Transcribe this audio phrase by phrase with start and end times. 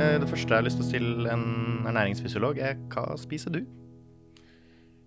[0.00, 1.44] Eh, Det første jeg har lyst til å stille en
[1.88, 3.60] ernæringsfysiolog, er hva spiser du?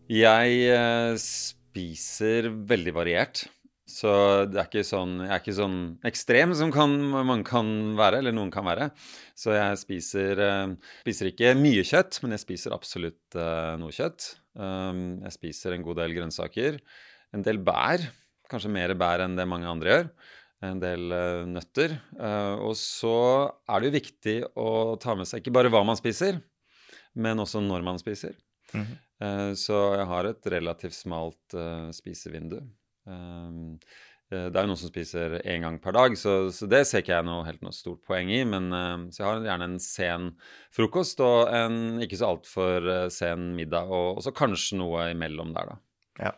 [0.10, 3.46] Jeg eh, spiser veldig variert.
[3.94, 4.10] Så
[4.50, 5.78] det er ikke sånn, jeg er ikke sånn
[6.08, 6.94] ekstrem som kan,
[7.28, 7.68] man kan
[8.00, 8.90] være, eller noen kan være.
[9.38, 14.34] Så jeg spiser, eh, spiser ikke mye kjøtt, men jeg spiser absolutt noe kjøtt.
[14.58, 16.78] Um, jeg spiser en god del grønnsaker.
[17.34, 18.02] En del bær.
[18.50, 20.10] Kanskje mer bær enn det mange andre gjør.
[20.64, 21.98] En del eh, nøtter.
[22.16, 23.16] Eh, og så
[23.68, 24.70] er det jo viktig å
[25.02, 26.40] ta med seg ikke bare hva man spiser,
[27.20, 28.38] men også når man spiser.
[28.74, 29.00] Mm -hmm.
[29.56, 31.56] Så jeg har et relativt smalt
[31.96, 32.60] spisevindu.
[33.06, 37.14] Det er jo noen som spiser én gang per dag, så, så det ser ikke
[37.14, 38.44] jeg noe, helt noe stort poeng i.
[38.44, 38.72] Men
[39.14, 40.36] så jeg har gjerne en sen
[40.72, 45.66] frokost og en ikke så altfor sen middag, og, og så kanskje noe imellom der,
[45.72, 45.78] da.
[46.20, 46.34] Ja.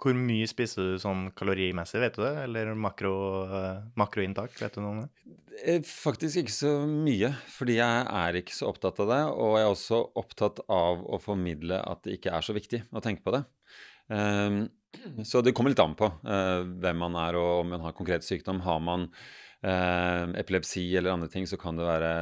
[0.00, 2.32] Hvor mye spiser du sånn kalorimessig, vet du det?
[2.44, 3.14] Eller makro,
[3.46, 5.34] eh, makroinntak, vet du noe om det?
[5.62, 9.20] Eh, Faktisk ikke så mye, fordi jeg er ikke så opptatt av det.
[9.38, 13.02] Og jeg er også opptatt av å formidle at det ikke er så viktig å
[13.04, 13.44] tenke på det.
[14.10, 14.64] Ehm,
[15.26, 18.26] så det kommer litt an på eh, hvem man er og om man har konkret
[18.26, 18.60] sykdom.
[18.66, 19.08] Har man
[19.64, 22.12] eh, epilepsi eller andre ting, så kan det være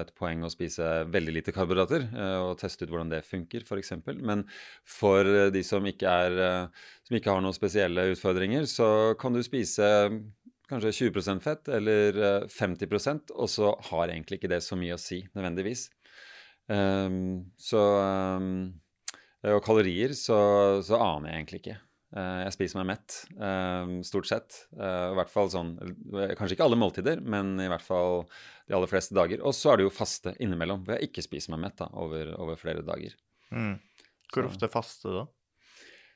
[0.00, 3.94] et poeng å spise veldig lite karbohydrater eh, og teste ut hvordan det funker, f.eks.
[4.16, 4.44] Men
[4.86, 8.90] for eh, de som ikke, er, eh, som ikke har noen spesielle utfordringer, så
[9.20, 9.88] kan du spise
[10.68, 15.02] kanskje 20% fett eller eh, 50% og så har egentlig ikke det så mye å
[15.02, 15.88] si nødvendigvis.
[16.68, 18.66] Um, så um,
[19.48, 20.36] Og kalorier så,
[20.84, 21.76] så aner jeg egentlig ikke.
[22.16, 24.62] Eh, jeg spiser meg mett, ehm, stort sett.
[24.72, 28.22] Eh, I hvert fall sånn eh, Kanskje ikke alle måltider, men i hvert fall
[28.68, 29.42] de aller fleste dager.
[29.44, 32.32] Og så er det jo faste innimellom, hvor jeg ikke spiser meg mett da, over,
[32.40, 33.16] over flere dager.
[33.52, 33.76] Mm.
[34.32, 35.26] Hvor ofte faste, da?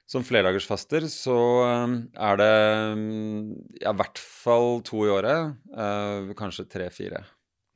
[0.09, 2.55] Som flerdagersfaster så er det
[2.93, 5.55] um, ja, i hvert fall to i året.
[5.73, 7.23] eh, kanskje tre-fire.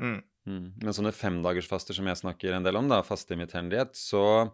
[0.03, 0.19] Mm.
[0.47, 0.67] Mm.
[0.83, 4.51] Men sånne femdagersfaster som jeg snakker en del om, da, fasteimiterende diett, så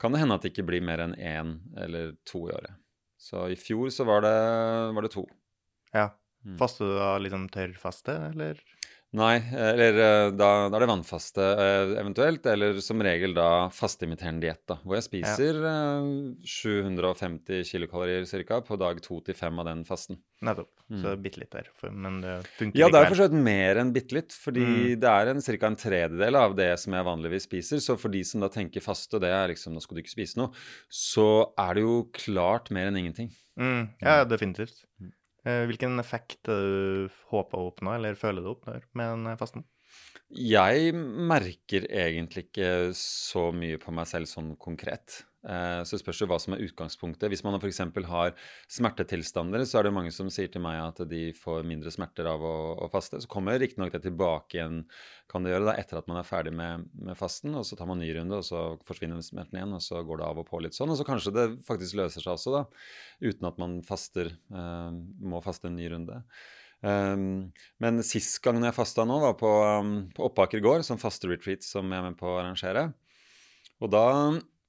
[0.00, 2.74] kan det hende at det ikke blir mer enn én eller to i året.
[3.20, 4.36] Så i fjor så var det,
[4.96, 5.26] var det to.
[5.92, 6.08] Ja.
[6.46, 6.56] Mm.
[6.56, 8.60] Faster du da liksom tørrfaste, eller?
[9.12, 14.44] Nei, eller eh, da, da er det vannfaste eh, eventuelt, eller som regel da fasteimiterende
[14.46, 15.74] diett, hvor jeg spiser ja.
[16.46, 18.60] 750 kilokalorier ca.
[18.62, 20.20] på dag to til fem av den fasten.
[20.46, 20.70] Nettopp.
[20.90, 21.00] Mm.
[21.02, 21.68] Så bitte litt der.
[21.90, 23.08] Men det funker Ja, det er likevel.
[23.10, 25.00] for så vidt mer enn bitte litt, fordi Mm.
[25.02, 25.66] det er en, ca.
[25.66, 27.78] en tredjedel av det som jeg vanligvis spiser.
[27.82, 30.36] Så for de som da tenker faste, det er liksom nå skal du ikke spise
[30.38, 30.50] noe,
[30.88, 33.30] så er det jo klart mer enn ingenting.
[33.58, 33.88] Mm.
[34.00, 34.84] Ja, definitivt.
[35.00, 35.12] Mm.
[35.44, 39.64] Eh, Hvilken effekt du håper å oppnå, eller føler du oppnår med den fasten?
[40.30, 45.24] Jeg merker egentlig ikke så mye på meg selv sånn konkret.
[45.40, 47.30] Eh, Så det spørs jo hva som er utgangspunktet.
[47.32, 47.80] Hvis man f.eks.
[48.10, 48.34] har
[48.68, 52.44] smertetilstander, så er det mange som sier til meg at de får mindre smerter av
[52.44, 53.22] å, å faste.
[53.22, 54.84] Så kommer riktignok det tilbake igjen,
[55.30, 57.56] kan det gjøre, da, etter at man er ferdig med, med fasten.
[57.56, 60.28] Og så tar man ny runde, og så forsvinner smerten igjen, og så går det
[60.28, 60.92] av og på litt sånn.
[60.92, 62.64] Og så kanskje det faktisk løser seg også, da,
[63.24, 64.88] uten at man faster, eh,
[65.24, 66.22] må faste en ny runde.
[66.80, 69.48] Um, men sist gang jeg fasta nå, var på,
[69.84, 72.86] um, på Oppaker gård, som fasteretreat som jeg er med på å arrangere.
[73.84, 74.06] Og da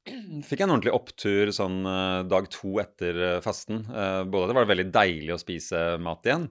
[0.06, 3.84] fikk jeg en ordentlig opptur sånn eh, dag to etter eh, fasten.
[3.86, 6.48] Eh, både at det var veldig deilig å spise mat igjen,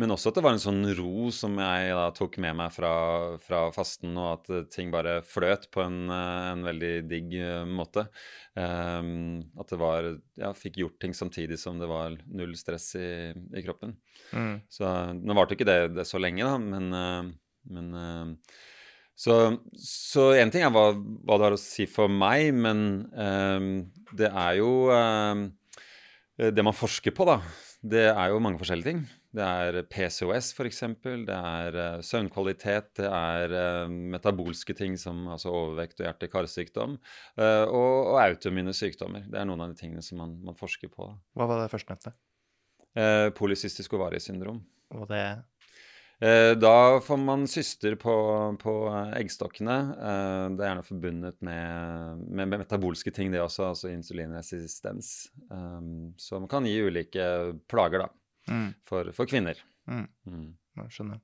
[0.00, 2.92] men også at det var en sånn ro som jeg da tok med meg fra,
[3.40, 7.32] fra fasten, og at ting bare fløt på en, en veldig digg
[7.72, 8.04] måte.
[8.56, 13.08] Um, at det var Ja, fikk gjort ting samtidig som det var null stress i,
[13.56, 13.96] i kroppen.
[14.36, 14.54] Mm.
[14.68, 17.32] Så nå varte ikke det, det så lenge, da, men,
[17.72, 17.96] men
[19.16, 19.36] så,
[19.80, 22.80] så en ting er hva, hva det har å si for meg, men
[23.16, 23.70] um,
[24.16, 25.46] det er jo um,
[26.36, 27.38] Det man forsker på, da,
[27.80, 29.00] det er jo mange forskjellige ting.
[29.36, 30.82] Det er PCOS, f.eks.
[31.28, 32.92] Det er uh, søvnkvalitet.
[33.00, 36.96] Det er uh, metabolske ting som altså overvekt og hjerte-karsykdom.
[37.40, 39.26] Uh, og, og autoimmune sykdommer.
[39.28, 41.10] Det er noen av de tingene som man, man forsker på.
[41.36, 42.14] Hva var det førstnevnte?
[42.96, 44.62] Uh, Polycystisk ovariesyndrom.
[44.96, 45.24] Og det
[46.16, 48.12] Da får man syster på,
[48.62, 48.74] på
[49.18, 49.76] eggstokkene.
[49.96, 55.28] Eh, Det er gjerne forbundet med, med, metabolske ting, det også, altså insulinresistens.
[55.50, 57.26] Um, Som kan gi ulike
[57.68, 58.10] plager da,
[58.48, 58.68] mm.
[58.88, 59.60] for, for kvinner.
[59.90, 60.06] Mm.
[60.24, 60.50] Mm.
[60.88, 61.20] Skjønner.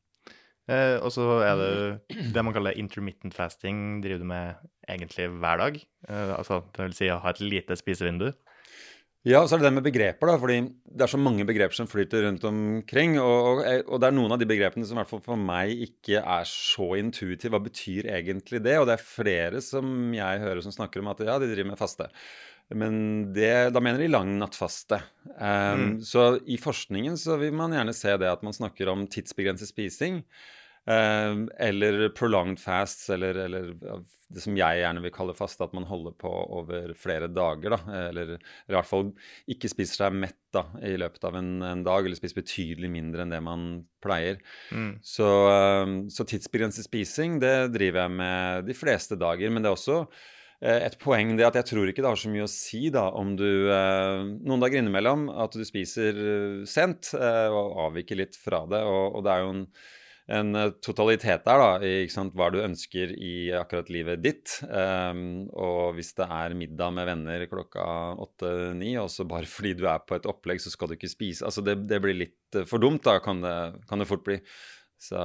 [0.71, 5.59] Eh, og så er det det man kaller intermittent fasting, driver du med egentlig hver
[5.59, 5.81] dag.
[6.09, 8.31] Eh, altså, det vil si å ha et lite spisevindu.
[9.23, 11.77] Ja, og så er det det med begreper, da, fordi det er så mange begreper
[11.77, 13.15] som flyter rundt omkring.
[13.23, 15.85] Og, og, og det er noen av de begrepene som i hvert fall for meg
[15.87, 17.53] ikke er så intuitive.
[17.55, 18.75] Hva betyr egentlig det?
[18.81, 21.79] Og det er flere som jeg hører som snakker om at ja, de driver med
[21.79, 22.09] faste.
[22.75, 22.97] Men
[23.37, 24.99] det, da mener de lang nattfaste.
[25.37, 25.95] Um, mm.
[26.09, 30.23] Så i forskningen så vil man gjerne se det at man snakker om tidsbegrenset spising.
[30.83, 33.69] Uh, eller prolonged fasts, eller, eller,
[34.33, 37.77] det som jeg gjerne vil kalle faste, at man holder på over flere dager.
[37.77, 39.13] da, Eller, eller i hvert fall
[39.51, 43.23] ikke spiser seg mett da, i løpet av en, en, dag, eller spiser betydelig mindre
[43.23, 43.71] enn det man
[44.03, 44.43] pleier.
[44.75, 44.97] Mm.
[45.07, 49.55] Så, uh, så tidsbegrenset spising det driver jeg med de fleste dager.
[49.55, 52.35] Men det er også uh, et poeng det at jeg tror ikke det har så
[52.35, 56.23] mye å si da, om du uh, noen dager innimellom at du spiser
[56.67, 58.83] sent og avviker litt fra det.
[58.83, 59.67] Og, og det er jo en
[60.31, 64.55] en eh, totalitet der, da, i sant, hva du ønsker i akkurat livet ditt.
[64.69, 67.87] Um, og hvis det er middag med venner klokka
[68.23, 71.47] åtte-ni, og så bare fordi du er på et opplegg, så skal du ikke spise
[71.49, 73.57] Altså det, det blir litt eh, for dumt, da, kan det,
[73.91, 74.39] kan det fort bli.
[75.03, 75.19] Så,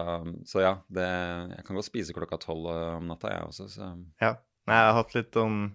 [0.49, 1.05] så ja, det,
[1.53, 3.69] jeg kan godt spise klokka tolv eh, om natta, jeg også.
[3.75, 3.91] Så.
[4.23, 4.37] Ja.
[4.67, 5.69] Jeg har hatt litt om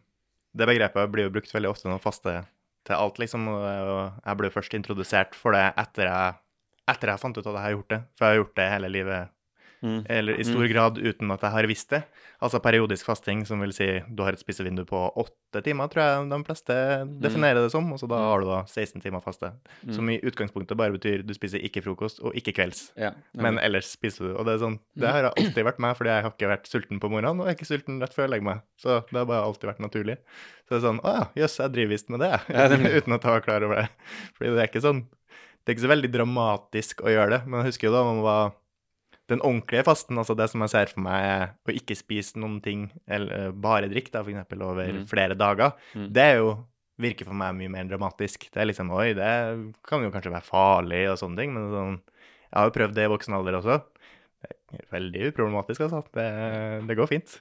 [0.52, 2.34] Det begrepet blir jo brukt veldig ofte når faste
[2.84, 3.46] til alt, liksom.
[3.48, 6.41] Og jeg ble først introdusert for det etter jeg
[6.90, 8.00] etter jeg fant ut at jeg har gjort det.
[8.16, 9.38] For jeg har gjort det hele livet.
[9.82, 10.04] Mm.
[10.08, 10.70] Eller i stor mm.
[10.70, 12.02] grad uten at jeg har visst det.
[12.42, 16.28] Altså periodisk fasting, som vil si du har et spisevindu på åtte timer, tror jeg
[16.30, 17.16] de fleste mm.
[17.22, 17.88] definerer det som.
[17.90, 18.26] Og så da mm.
[18.30, 19.50] har du da 16 timer faste.
[19.82, 19.94] Mm.
[19.96, 22.84] Som i utgangspunktet bare betyr du spiser ikke frokost og ikke kvelds.
[22.98, 24.36] Ja, men ellers spiser du.
[24.36, 27.02] Og det er sånn, det har alltid vært meg, fordi jeg har ikke vært sulten
[27.02, 28.62] på morgenen, og jeg er ikke sulten rett før jeg legger meg.
[28.78, 30.18] Så det har bare alltid vært naturlig.
[30.62, 32.30] Så det er sånn Å ja, jøss, jeg driver visst med det,
[33.00, 33.88] uten at jeg var klar over det.
[34.38, 35.02] Fordi det er ikke sånn
[35.62, 38.20] det er ikke så veldig dramatisk å gjøre det, men jeg husker jo da man
[38.24, 38.58] var
[39.30, 42.58] den ordentlige fasten, altså det som jeg ser for meg er å ikke spise noen
[42.64, 45.04] ting, eller bare drikke, da, for eksempel, over mm.
[45.10, 46.08] flere dager, mm.
[46.12, 46.56] det er jo
[47.02, 48.48] virker for meg mye mer dramatisk.
[48.52, 49.30] Det er liksom Oi, det
[49.88, 51.96] kan jo kanskje være farlig og sånne ting, men sånn
[52.52, 53.78] Jeg har jo prøvd det i voksen alder også.
[54.42, 56.02] Det er veldig uproblematisk, altså.
[56.12, 56.26] Det,
[56.88, 57.38] det går fint.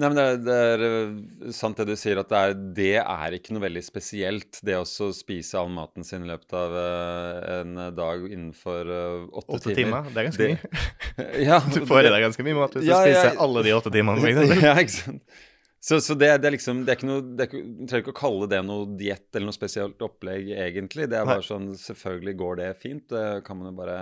[0.00, 2.92] Nei, men det er, det er, eh, sant det du sier, at det er, det
[3.02, 7.58] er, ikke noe veldig spesielt, det å spise all maten sin i løpet av uh,
[7.58, 10.08] en dag innenfor uh, åtte, åtte timer.
[10.08, 10.10] timer.
[10.14, 11.36] Det er ganske det, mye.
[11.50, 13.76] ja, du får i deg ganske mye mat hvis ja, du spiser ja, alle de
[13.76, 14.34] åtte timene,
[14.70, 15.40] ja, ikke sant.
[15.82, 18.12] Så, så det, det, er liksom det er ikke noe, det er, Du trenger ikke
[18.12, 21.06] å kalle det noe diett eller noe spesielt opplegg, egentlig.
[21.08, 23.06] Det er bare sånn Selvfølgelig går det fint.
[23.08, 23.96] Det kan man jo bare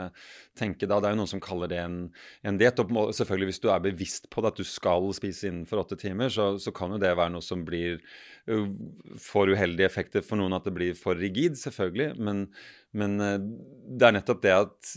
[0.58, 0.98] tenke da.
[0.98, 2.00] Det er jo noen som kaller det en,
[2.42, 2.82] en diett.
[3.20, 6.50] Selvfølgelig hvis du er bevisst på det, at du skal spise innenfor åtte timer, så,
[6.58, 8.02] så kan jo det være noe som blir
[9.20, 12.14] får uheldige effekter for noen at det blir for rigid, selvfølgelig.
[12.24, 12.46] Men,
[12.96, 13.38] men eh,
[13.98, 14.92] det er nettopp det at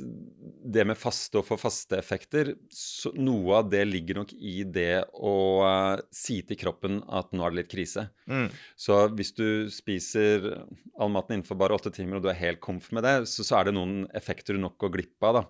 [0.62, 5.04] det med faste og for faste effekter så Noe av det ligger nok i det
[5.18, 5.34] å
[5.66, 8.06] uh, si til kroppen at nå er det litt krise.
[8.30, 8.48] Mm.
[8.80, 10.46] Så hvis du spiser
[11.02, 13.60] all maten innenfor bare åtte timer, og du er helt komf med det, så, så
[13.60, 15.42] er det noen effekter du nok går glipp av.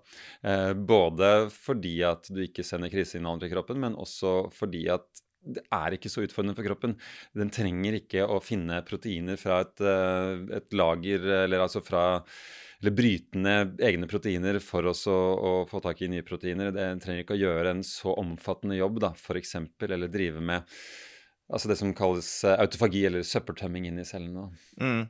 [0.45, 5.63] Uh, både fordi at du ikke sender krisesignaler til kroppen, men også fordi at det
[5.73, 6.95] er ikke så utfordrende for kroppen.
[7.37, 12.05] Den trenger ikke å finne proteiner fra et, uh, et lager, eller altså fra
[12.81, 16.71] eller bryte ned egne proteiner for oss å, å, få tak i nye proteiner.
[16.73, 19.55] Det trenger ikke å gjøre en så omfattende jobb, da, f.eks.,
[19.85, 20.65] eller drive med
[21.51, 24.47] altså det som kalles eh, autofagi, eller søppeltømming inn i cellene.
[24.81, 25.03] Mm.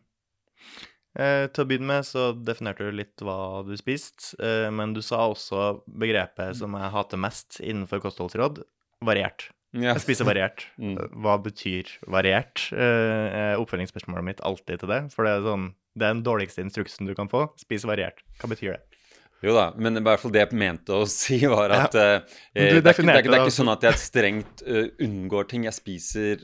[1.19, 5.01] Eh, til å begynne med så definerte du litt hva du spiste, eh, men du
[5.05, 8.63] sa også begrepet som jeg hater mest innenfor kostholdsråd,
[9.05, 9.49] variert.
[9.71, 9.93] Ja.
[9.93, 10.67] Jeg spiser variert.
[10.81, 10.97] Mm.
[11.23, 12.65] Hva betyr variert?
[12.73, 15.01] Eh, oppfølgingsspørsmålet mitt alltid til det.
[15.13, 15.67] For det er, sånn,
[15.97, 17.47] det er den dårligste instruksen du kan få.
[17.59, 18.23] Spis variert.
[18.39, 18.81] Hva betyr det?
[19.41, 22.07] Jo da, men i hvert fall det jeg mente å si, var at ja.
[22.21, 24.85] uh, det, er ikke, det, er ikke, det, er ikke, sånn at jeg strengt uh,
[25.01, 25.65] unngår ting.
[25.65, 26.43] Jeg spiser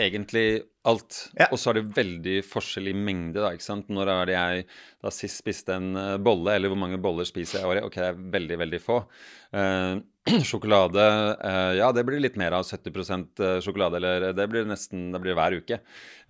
[0.00, 0.44] egentlig
[0.88, 1.16] alt.
[1.36, 1.48] Ja.
[1.52, 3.40] Og så er det veldig forskjell i mengde.
[3.40, 3.90] da, ikke sant?
[3.92, 4.64] Når er det jeg
[5.04, 7.86] da sist spiste en uh, bolle, eller hvor mange boller spiser jeg i året?
[7.86, 8.98] Ok, det er veldig, veldig få.
[9.52, 10.00] Uh,
[10.50, 11.04] sjokolade
[11.40, 15.36] uh, Ja, det blir litt mer av 70% sjokolade, eller det blir nesten det blir
[15.38, 15.80] hver uke.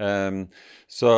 [0.01, 1.11] så,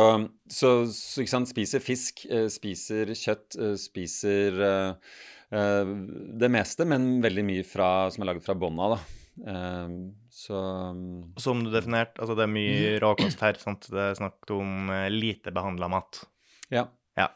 [0.49, 4.57] så, så, ikke sant, spiser fisk, spiser kjøtt, spiser
[5.53, 10.22] det meste, men veldig mye fra, som er laget fra bånn av, da.
[10.43, 13.59] Så um, Som du definerte, altså det er mye råkost her.
[13.61, 13.87] Sant?
[13.91, 16.23] Det er snakk om uh, lite behandla mat.
[16.73, 16.87] Ja.
[17.19, 17.29] ja.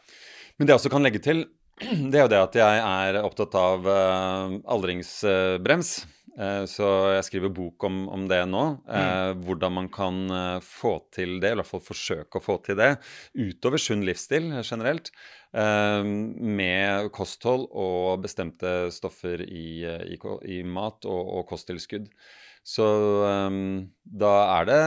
[0.58, 1.46] Men det jeg også kan legge til,
[2.12, 5.98] det er jo det at jeg er opptatt av uh, aldringsbrems.
[6.38, 8.66] Uh, så jeg skriver bok om, om det nå.
[8.84, 9.40] Mm.
[9.48, 10.20] Hvordan man kan
[10.66, 12.92] få til det, eller i hvert fall forsøke å få til det,
[13.40, 15.14] utover sunn livsstil generelt.
[15.58, 20.20] Med kosthold og bestemte stoffer i, i,
[20.54, 22.12] i mat og, og kosttilskudd.
[22.68, 22.84] Så
[23.24, 24.80] um, da er det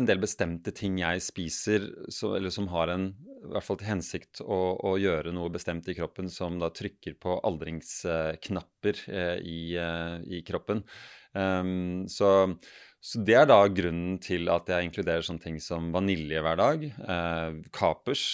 [0.00, 3.90] en del bestemte ting jeg spiser, så, eller som har en, i hvert fall til
[3.92, 9.60] hensikt å, å, gjøre noe bestemt i kroppen, som da trykker på aldringsknapper eh, i,
[9.78, 10.82] eh, i, kroppen.
[11.30, 12.50] Um, så,
[12.98, 16.82] Så det er da grunnen til at jeg inkluderer sånne ting som vanilje hver dag,
[16.88, 18.24] eh, kapers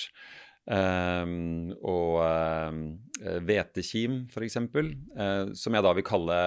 [0.71, 1.33] eh,
[1.85, 2.12] og
[3.44, 6.38] hvetekim, um, f.eks., uh, som jeg da vil kalle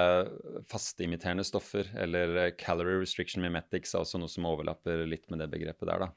[0.69, 6.07] fasteimiterende stoffer, eller calorie restriction mimetics, altså noe som overlapper litt med det begrepet der,
[6.07, 6.11] da.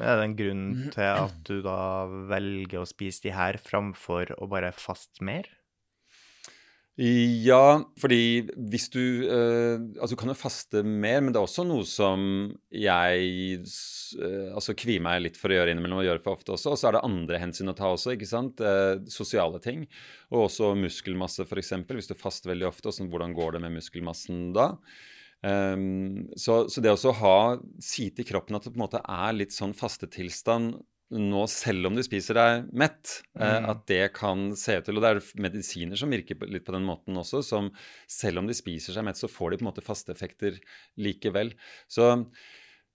[0.00, 4.48] Er det en grunn til at du da velger å spise de her framfor å
[4.48, 5.50] bare faste mer?
[7.00, 11.64] Ja, fordi hvis du eh, Altså, du kan jo faste mer, men det er også
[11.64, 16.36] noe som jeg eh, altså kvier meg litt for å gjøre innimellom, og gjøre for
[16.36, 16.74] ofte også.
[16.74, 18.60] Og så er det andre hensyn å ta også, ikke sant.
[18.60, 19.86] Eh, sosiale ting.
[20.34, 21.72] Og også muskelmasse, f.eks.
[21.88, 24.74] Hvis du faster veldig ofte, og hvordan går det med muskelmassen da?
[25.42, 27.38] Um, så, så, det å ha
[27.82, 30.76] si til kroppen at det på en måte er litt sånn fastetilstand
[31.12, 33.68] nå, selv om du spiser deg mett, eh, mm.
[33.72, 36.88] at det kan se ut til Og det er medisiner som virker litt på den
[36.88, 37.70] måten også, som
[38.10, 40.56] selv om de spiser seg mett, så får de på en måte faste effekter
[41.00, 41.52] likevel.
[41.90, 42.08] Så,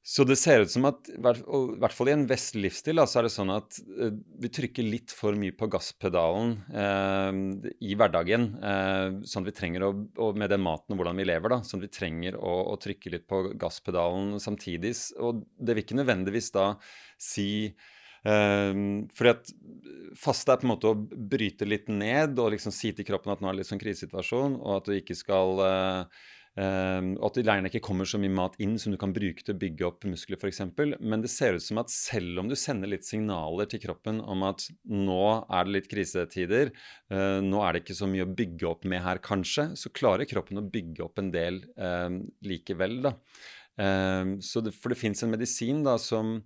[0.01, 3.27] så det ser ut som at, i hvert fall i en vestlig livsstil, så er
[3.27, 4.09] det sånn at uh,
[4.41, 7.41] vi trykker litt for mye på gasspedalen eh,
[7.86, 8.47] i hverdagen.
[8.57, 9.91] Eh, sånn at vi trenger å,
[10.24, 12.79] og med den maten og hvordan vi lever, da, sånn at vi trenger å, å
[12.81, 14.95] trykke litt på gasspedalen samtidig.
[15.21, 16.71] Og det vil ikke nødvendigvis da
[17.21, 17.51] si
[18.25, 19.51] Um, fordi at
[20.17, 23.43] faste er på en måte å bryte litt ned og liksom si til kroppen at
[23.43, 26.24] nå er det litt sånn krisesituasjon, og at du ikke skal uh,
[26.57, 29.55] um, at det gjerne ikke kommer så mye mat inn som du kan bruke til
[29.55, 30.63] å bygge opp muskler f.eks.
[31.00, 34.47] Men det ser ut som at selv om du sender litt signaler til kroppen om
[34.47, 36.74] at nå er det litt krisetider,
[37.13, 40.29] uh, nå er det ikke så mye å bygge opp med her kanskje, så klarer
[40.29, 43.15] kroppen å bygge opp en del um, likevel, da.
[43.77, 46.39] Det, for det fins en medisin da som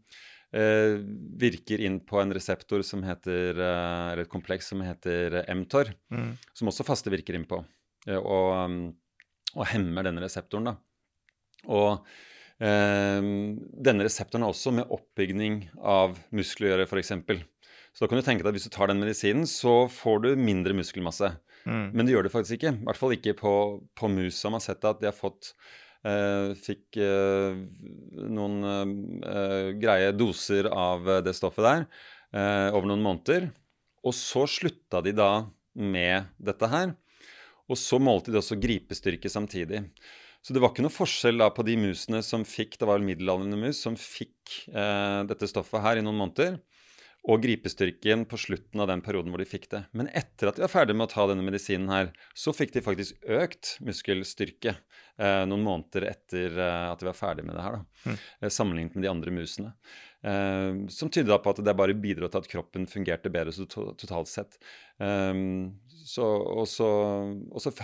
[0.54, 0.98] eh,
[1.42, 6.32] virker inn på en reseptor som heter, eh, eller et kompleks som heter mTOR, mm.
[6.54, 7.64] som også faste virker inn på,
[8.08, 8.82] eh, og, um,
[9.56, 10.72] og, hemmer denne reseptoren.
[10.72, 10.76] da.
[11.72, 11.92] Og
[12.64, 13.22] eh,
[13.90, 17.16] denne reseptoren er også med oppbygning av muskler å gjøre, f.eks.
[17.92, 20.30] Så da kan du tenke deg at hvis du tar den medisinen, så får du
[20.40, 21.34] mindre muskelmasse.
[21.68, 21.92] Mm.
[21.92, 22.72] Men det gjør det faktisk ikke.
[22.80, 23.52] I hvert fall ikke på,
[24.00, 24.38] på mus.
[24.40, 25.91] Som har sett at de har fått Eh,
[26.58, 27.58] fikk eh,
[28.26, 28.56] noen
[29.22, 31.86] eh, greie doser av det stoffet der
[32.72, 33.50] over noen måneder.
[34.08, 35.44] Og så slutta de da
[35.76, 36.94] med dette her.
[37.68, 39.82] Og så målte de også gripestyrke samtidig.
[40.42, 43.60] Så det var ikke noe forskjell da på de musene som fikk det var middelaldrende
[43.62, 46.58] mus, som fikk eh, dette stoffet her i noen måneder,
[47.22, 49.84] og gripestyrken på slutten av den perioden hvor de fikk det.
[49.98, 52.82] Men etter at de var ferdig med å ta denne medisinen her, så fikk de
[52.86, 57.78] faktisk økt muskelstyrke eh, noen måneder etter eh, at de var ferdig med det her,
[57.78, 58.50] da, mm.
[58.50, 59.76] sammenlignet med de andre musene.
[60.26, 64.32] Eh, som tyder på at det bare bidro til at kroppen fungerte bedre to totalt
[64.32, 64.58] sett.
[64.98, 65.34] Eh,
[66.02, 66.90] så, og, så,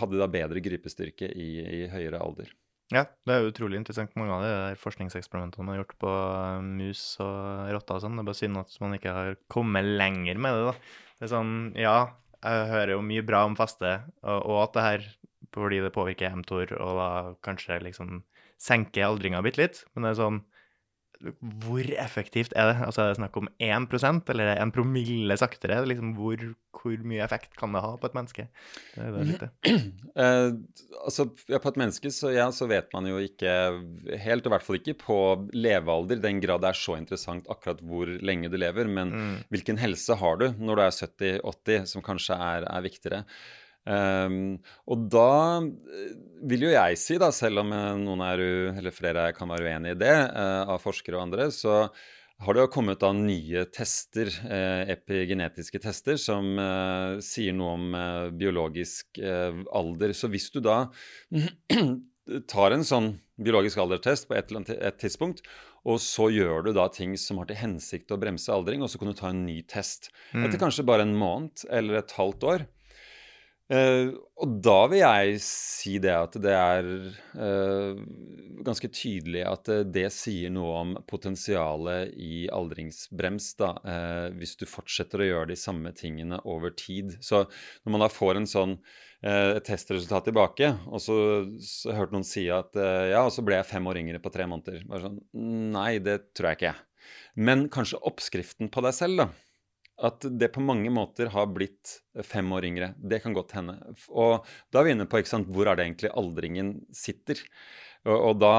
[0.01, 2.50] hadde de da bedre gripestyrke i, i høyere alder.
[2.96, 4.13] Ja, det er utrolig interessant.
[4.15, 8.15] Mange av de der forskningseksperimentene man har gjort på eh, mus og rotter og sånn.
[8.15, 10.96] Det er bare synd at man ikke har kommet lenger med det, da.
[11.17, 11.98] Det er sånn, ja,
[12.38, 15.08] jeg hører jo mye bra om faste, og, og at det her
[15.58, 17.10] fordi det påvirker mTOR, og da
[17.46, 18.22] kanskje liksom
[18.62, 19.82] senker aldringa bitte litt.
[19.94, 20.39] Men det er sånn
[21.65, 22.77] hvor effektivt er det?
[22.86, 25.79] Altså Er det snakk om 1% eller en promille saktere?
[25.89, 26.43] Liksom, hvor,
[26.77, 28.47] hvor, mye effekt kan det ha på et menneske?
[28.95, 29.50] Det det.
[30.17, 30.50] Eh,
[31.05, 33.51] altså, ja, på et menneske så, ja, så vet man jo ikke
[34.17, 35.17] helt, og i hvert fall ikke på
[35.53, 39.36] levealder, den grad det er så interessant akkurat hvor lenge du lever, men mm.
[39.53, 43.24] hvilken helse har du når du er 70-80, som kanskje er, er viktigere.
[43.88, 44.58] Um,
[44.91, 45.32] og da
[45.63, 46.12] eh,
[46.50, 48.44] vil jo jeg si, da, selv om eh, noen er,
[48.82, 51.86] eller flere kan være uenig i det, uh, av forskere og andre, så
[52.46, 57.96] har det jo kommet da nye tester, eh, epigenetiske tester, som eh, sier noe om
[57.98, 60.13] eh, biologisk alder.
[60.13, 60.84] Så hvis du da
[62.51, 65.41] tar en sånn biologisk aldertest på et eller annet et tidspunkt,
[65.88, 69.01] og så gjør du da ting som har til hensikt å bremse aldring, og så
[69.01, 70.44] kan du ta en ny test mm.
[70.44, 72.67] etter kanskje bare en måned eller et halvt år.
[73.67, 76.86] Uh, og da vil jeg si det at det er
[77.36, 77.97] uh,
[78.63, 83.74] ganske tydelig at uh, det sier noe om potensialet i aldringsbrems, da,
[84.38, 87.17] hvis du fortsetter å gjøre de samme tingene over tid.
[87.19, 87.43] Så
[87.83, 88.77] når man da får en sånn
[89.17, 91.15] testresultat tilbake, og så,
[91.63, 94.45] så hørte noen si at ja, og så ble jeg fem år yngre på tre
[94.50, 94.83] måneder.
[94.86, 95.17] Bare sånn
[95.74, 96.75] Nei, det tror jeg ikke.
[97.50, 99.47] Men kanskje oppskriften på deg selv, da
[99.98, 102.92] at det på mange måter har blitt fem år yngre.
[102.98, 103.77] Det kan godt hende.
[104.10, 107.42] Og da er vi inne på ikke sant, hvor er det egentlig aldringen sitter.
[108.08, 108.56] Og, og da,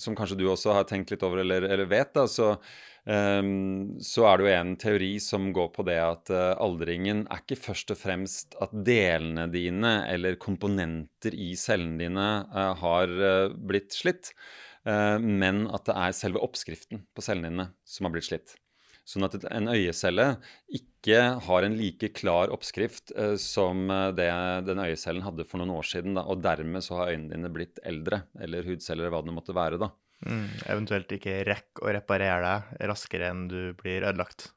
[0.00, 2.54] som kanskje du også har tenkt litt over eller, eller vet, da, så,
[3.04, 7.42] um, så, er det jo en teori som går på det at uh, aldringen er
[7.42, 13.52] ikke først og fremst at delene dine eller komponenter i cellene dine uh, har uh,
[13.52, 14.32] blitt slitt.
[14.88, 18.56] eh, men at det er selve oppskriften på cellene dine som har blitt slitt.
[19.08, 20.26] Sånn at en øyecelle
[20.76, 24.28] ikke har en like klar oppskrift eh, som eh, det
[24.68, 26.18] den øyecellen hadde for noen år siden.
[26.18, 29.56] Da, og dermed så har øynene dine blitt eldre, eller hudceller, eller hva det måtte
[29.56, 29.80] være.
[29.80, 29.90] da.
[30.26, 34.50] Mm, eventuelt ikke rekk å reparere deg raskere enn du blir ødelagt.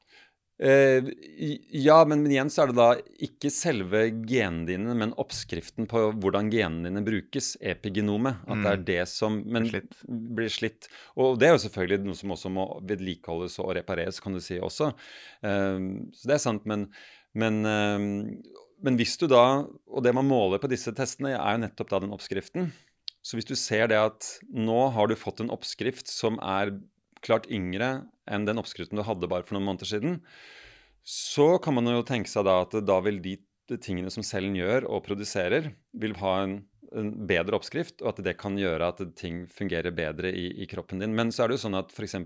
[0.62, 1.08] Eh,
[1.74, 2.88] ja, men, igjen så er det da
[3.26, 8.44] ikke selve genene dine, men oppskriften på hvordan genene dine brukes, epigenomet.
[8.46, 8.84] At det er mm.
[8.92, 9.96] det som men, slitt.
[10.06, 10.86] blir slitt.
[11.18, 14.60] Og det er jo selvfølgelig noe som også må vedlikeholdes og repareres, kan du si
[14.62, 14.92] også.
[15.42, 15.82] Eh,
[16.14, 16.86] så det er sant, men,
[17.34, 18.06] men, eh,
[18.86, 22.02] men hvis du da Og det man måler på disse testene, er jo nettopp da
[22.06, 22.70] den oppskriften.
[23.22, 26.74] Så hvis du ser det at nå har du fått en oppskrift som er
[27.22, 28.00] klart yngre
[28.30, 30.20] enn den oppskriften du hadde bare for noen måneder siden,
[31.02, 33.38] så kan man jo tenke seg da at da vil de
[33.82, 36.56] tingene som cellen gjør og produserer, vil ha en,
[36.94, 41.02] en bedre oppskrift, og at det kan gjøre at ting fungerer bedre i, i kroppen
[41.02, 41.14] din.
[41.16, 42.18] Men så er det jo sånn at f.eks.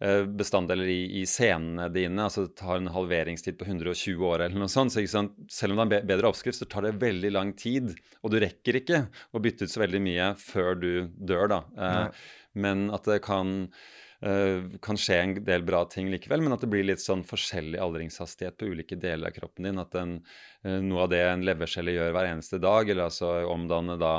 [0.00, 4.62] Eh, bestanddeler i, i senene dine altså Det tar en halveringstid på 120 år eller
[4.62, 4.94] noe sånt.
[4.94, 5.04] Så
[5.52, 7.92] selv om det er en bedre oppskrift, så tar det veldig lang tid.
[8.24, 9.02] Og du rekker ikke
[9.36, 11.60] å bytte ut så veldig mye før du dør, da.
[11.76, 12.22] Eh,
[12.64, 13.68] men at det kan
[14.20, 18.58] kan skje en del bra ting likevel, men at det blir litt sånn forskjellig aldringshastighet
[18.60, 19.80] på ulike deler av kroppen din.
[19.80, 20.18] At den,
[20.66, 24.18] uh, noe av det en levercelle gjør hver eneste dag, eller altså omdanne da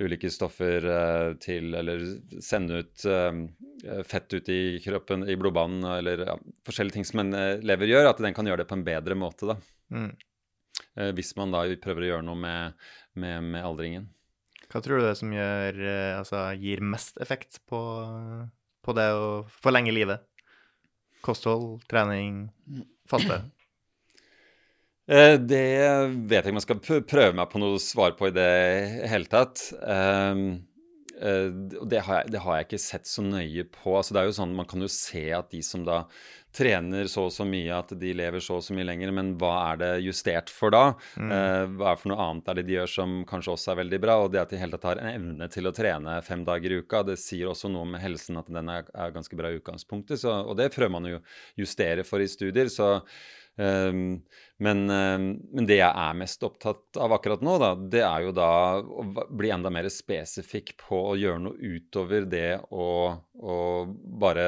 [0.00, 2.04] ulike stoffer uh, til Eller
[2.44, 3.06] sende ut
[4.06, 6.36] fett ut i kroppen, i blodbanen, eller ja,
[6.68, 7.32] forskjellige ting som en
[7.64, 9.56] lever gjør, at den kan gjøre det på en bedre måte, da.
[9.90, 10.12] Mm.
[11.16, 12.76] hvis man da prøver å gjøre noe med,
[13.18, 14.04] med, med aldringen.
[14.70, 15.80] Hva tror du det er som gjør,
[16.20, 17.80] altså, gir mest effekt på
[18.84, 19.30] på det å
[19.62, 20.26] forlenge livet?
[21.24, 22.48] Kosthold, trening,
[23.10, 23.42] faste?
[25.10, 25.58] Eh, det
[26.30, 28.44] vet jeg ikke om jeg skal prøve meg på noe svar på i det
[29.10, 29.58] hele tatt.
[29.82, 30.69] Ehm, eh,
[31.20, 33.92] det har, jeg, det har jeg ikke sett så nøye på.
[33.92, 36.04] Altså, det er jo sånn, Man kan jo se at de som da
[36.56, 39.52] trener så og så mye at de lever så og så mye lenger, men hva
[39.70, 40.82] er det justert for da?
[41.14, 41.30] Mm.
[41.30, 43.80] Uh, hva er det for noe annet er det de gjør som kanskje også er
[43.84, 44.16] veldig bra?
[44.24, 46.80] Og det at de hele tatt har en evne til å trene fem dager i
[46.82, 50.22] uka, det sier også noe om helsen at den er, er ganske bra i utgangspunktet.
[50.24, 51.20] Så, og det prøver man jo
[51.60, 52.72] justere for i studier.
[52.72, 52.96] så
[53.60, 54.22] Um,
[54.56, 58.32] men, um, men, det jeg er mest opptatt av akkurat nå, da, det er jo
[58.36, 58.48] da
[58.80, 59.04] å
[59.36, 62.86] bli enda mer spesifikk på å gjøre noe utover det å,
[63.40, 63.56] å
[64.22, 64.46] bare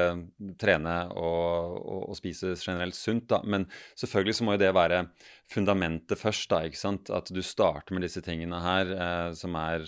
[0.61, 3.27] trene og, og, og, spise generelt sunt.
[3.29, 3.43] Da.
[3.45, 3.67] Men
[3.99, 5.03] selvfølgelig så må jo det være
[5.53, 7.13] fundamentet først, da, ikke sant.
[7.13, 9.85] At du starter med disse tingene her eh, som er,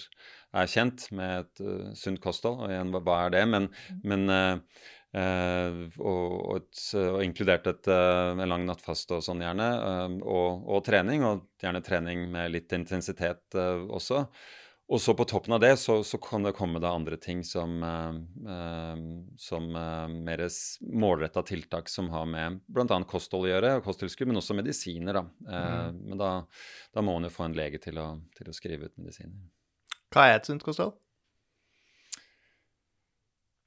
[0.53, 2.65] er, kjent, med et uh, sunt kosthold.
[2.65, 3.45] Og igjen, hva, hva er det?
[3.55, 3.71] Men,
[4.05, 4.85] men uh,
[5.15, 9.69] Eh, og, og, et, og, inkludert et, eh, en lang nattfaste og sånn gjerne.
[9.77, 14.25] Eh, og, og, trening, og gjerne trening med litt intensitet også.
[14.85, 17.79] Og så på toppen av det så, så kan det komme da andre ting som,
[17.81, 18.99] eh,
[19.41, 20.43] som mer
[21.05, 22.99] målretta tiltak som har med bl.a.
[23.09, 25.17] kosthold å gjøre, og kosttilskudd, men også medisiner.
[25.17, 25.23] da.
[25.47, 26.03] Eh, mm.
[26.11, 26.29] Men da,
[26.93, 29.33] da, må man jo få en lege til å, til å skrive ut medisiner.
[30.13, 30.93] Hva er et sunt kosthold?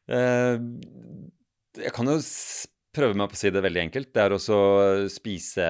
[0.09, 0.55] Eh,
[1.83, 2.19] jeg kan jo
[2.95, 4.11] prøve meg på å si det veldig enkelt.
[4.15, 4.73] Det er også å
[5.13, 5.69] spise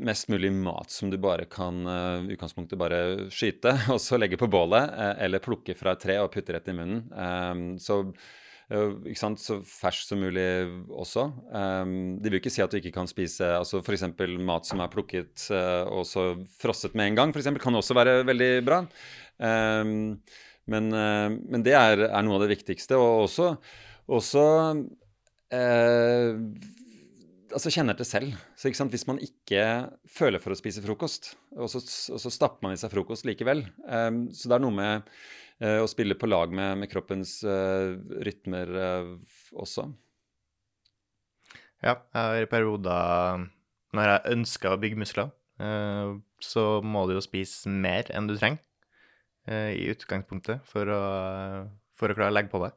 [0.00, 4.50] mest mulig mat som du bare kan uh, utgangspunktet bare skyte, og så legge på
[4.50, 7.02] bålet, uh, eller plukke fra et tre og putte rett i munnen.
[7.12, 8.00] Um, så,
[8.72, 9.42] uh, ikke sant?
[9.42, 10.46] så fersk som mulig
[10.88, 11.26] også.
[11.52, 14.06] Um, de vil ikke si at du ikke kan spise altså f.eks.
[14.38, 17.52] mat som er plukket og så frosset med en gang, f.eks.
[17.62, 18.84] kan også være veldig bra.
[19.40, 20.22] Um,
[20.70, 22.94] men, men, det er, er, noe av det viktigste.
[23.00, 23.54] Og også
[24.10, 24.44] også
[25.54, 26.38] eh,
[27.54, 28.34] altså kjenner til selv.
[28.56, 29.64] Så Hvis man ikke
[30.08, 31.82] føler for å spise frokost, og så,
[32.14, 35.10] og så stapper man i seg frokost likevel eh, Så det er noe med
[35.60, 37.96] eh, å spille på lag med, med kroppens eh,
[38.26, 39.12] rytmer eh,
[39.54, 39.88] også.
[41.80, 43.46] Ja, jeg har i perioder
[43.96, 45.30] når jeg ønsker å bygge muskler,
[46.44, 48.60] så må du jo spise mer enn du trenger
[49.74, 51.00] i utgangspunktet for å,
[51.98, 52.76] for å klare å legge på deg.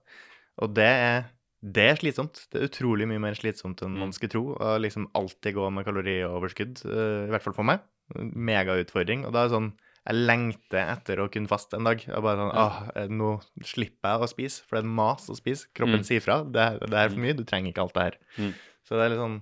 [0.61, 1.23] Og det er,
[1.63, 2.43] det er slitsomt.
[2.51, 4.17] Det er utrolig mye mer slitsomt enn man mm.
[4.17, 4.43] skulle tro.
[4.57, 7.81] Å liksom alltid gå med kalorioverskudd, uh, i hvert fall for meg.
[8.13, 9.25] Megautfordring.
[9.27, 12.03] Og da er det sånn Jeg lengter etter å kunne faste en dag.
[12.03, 13.29] Jeg bare sånn Åh, eh, nå
[13.63, 15.69] slipper jeg å spise, for det er en mas å spise.
[15.71, 16.07] Kroppen mm.
[16.09, 16.41] sier fra.
[16.43, 17.25] Det, det, er for mm.
[17.25, 17.37] mye.
[17.39, 18.21] Du trenger ikke alt det her.
[18.35, 18.53] Mm.
[18.83, 19.41] Så det er litt sånn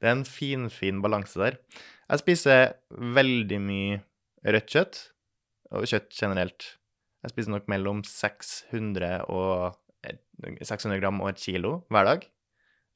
[0.00, 1.60] Det er en finfin fin balanse der.
[2.10, 2.72] Jeg spiser
[3.20, 4.00] veldig mye
[4.56, 5.00] rødt kjøtt,
[5.70, 6.72] og kjøtt generelt.
[7.20, 12.28] Jeg spiser nok mellom 600 og 600 gram og et kilo hver dag.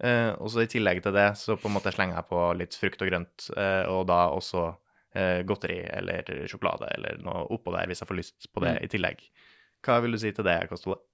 [0.03, 2.77] Eh, og så i tillegg til det så på en måte slenger jeg på litt
[2.79, 4.67] frukt og grønt, eh, og da også
[5.15, 8.81] eh, godteri eller sjokolade eller noe oppå der hvis jeg får lyst på det mm.
[8.83, 9.27] i tillegg.
[9.85, 11.05] Hva vil du si til det, kostholdet?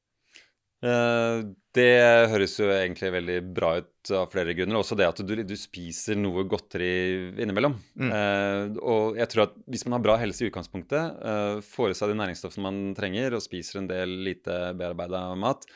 [0.80, 1.42] Eh,
[1.76, 1.90] det
[2.32, 4.80] høres jo egentlig veldig bra ut av flere grunner.
[4.80, 6.90] Også det at du, du spiser noe godteri
[7.36, 7.76] innimellom.
[8.00, 8.10] Mm.
[8.16, 11.98] Eh, og jeg tror at hvis man har bra helse i utgangspunktet, eh, får i
[12.00, 15.68] seg de næringsstoffene man trenger, og spiser en del lite bearbeida mat,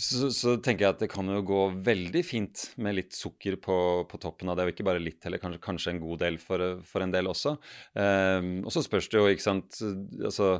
[0.00, 3.76] så, så, tenker jeg at det kan jo gå veldig fint med litt sukker på,
[4.08, 6.78] på toppen av det, og ikke bare litt heller, kanskje, kanskje en god del for,
[6.86, 7.56] for en del også.
[7.98, 10.52] Eh, og så spørs det jo, ikke sant altså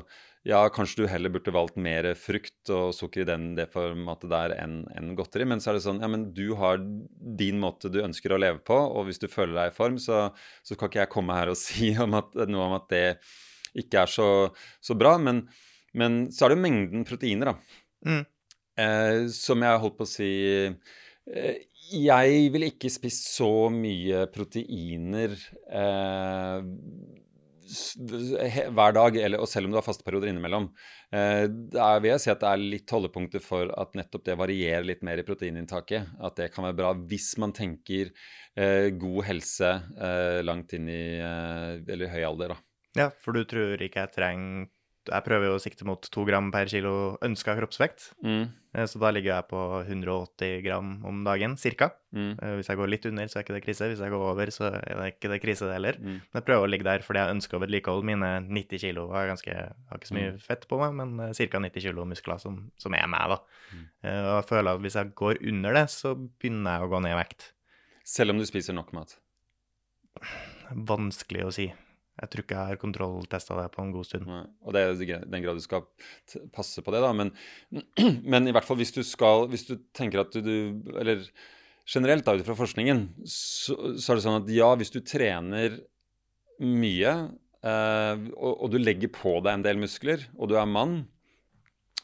[0.47, 4.55] ja, kanskje du heller burde valgt mer frukt og sukker i den, det formatet der
[4.57, 5.45] enn en godteri.
[5.45, 8.57] Men så er det sånn ja, men du har din måte du ønsker å leve
[8.65, 10.31] på, og hvis du føler deg i form, så,
[10.65, 13.05] så kan ikke jeg komme her og si om at, noe om at det
[13.77, 14.29] ikke er så,
[14.81, 15.13] så bra.
[15.21, 15.45] Men,
[15.93, 17.81] men, så er det mengden proteiner, da.
[18.09, 18.23] Mm.
[18.81, 21.57] Eh, som jeg holdt på å si eh,
[21.91, 25.35] Jeg ville ikke spist så mye proteiner
[25.69, 26.63] eh,
[27.71, 30.69] hver dag, eller, og selv om du har faste perioder innimellom.
[31.13, 34.87] Eh, der vil jeg si at det er litt holdepunkter for at nettopp det varierer
[34.87, 36.17] litt mer i proteininntaket.
[36.21, 38.11] At det kan være bra hvis man tenker
[38.55, 42.55] eh, god helse eh, langt inn i eh, eller høy alder.
[42.55, 42.61] da.
[42.97, 44.69] Ja, for du tror ikke jeg trenger
[45.09, 48.11] jeg prøver jo å sikte mot to gram per kilo ønska kroppsvekt.
[48.25, 48.51] Mm.
[48.75, 51.89] Eh, så da ligger jeg på 180 gram om dagen, cirka.
[52.15, 52.35] Mm.
[52.37, 53.89] Eh, hvis jeg går litt under, så er ikke det krise.
[53.91, 55.99] Hvis jeg går over, så er det ikke det krise, det heller.
[55.99, 56.19] Mm.
[56.21, 59.07] Men jeg prøver å ligge der fordi jeg ønsker å vedlikeholde mine 90 kilo.
[59.15, 60.41] Jeg, ganske, jeg har ikke så mye mm.
[60.45, 61.63] fett på meg, men eh, ca.
[61.67, 63.41] 90 kilo muskler som, som er meg, da.
[63.71, 63.85] Mm.
[64.11, 67.15] Og jeg føler at hvis jeg går under det, så begynner jeg å gå ned
[67.15, 67.51] i vekt.
[68.07, 69.17] Selv om du spiser nok mat?
[70.71, 71.71] Vanskelig å si.
[72.19, 74.27] Jeg tror ikke jeg har kontrolltesta det på en god stund.
[74.29, 74.43] Nei.
[74.67, 75.85] Og det er den grad du skal
[76.53, 77.11] passe på det, da.
[77.17, 77.31] Men,
[78.33, 81.23] men, i hvert fall hvis du skal Hvis du tenker at du, du Eller
[81.91, 85.79] generelt, da, ut fra forskningen, så, så, er det sånn at ja, hvis du trener
[86.61, 87.13] mye,
[87.65, 91.01] eh, og, og, du legger på deg en del muskler, og du er mann,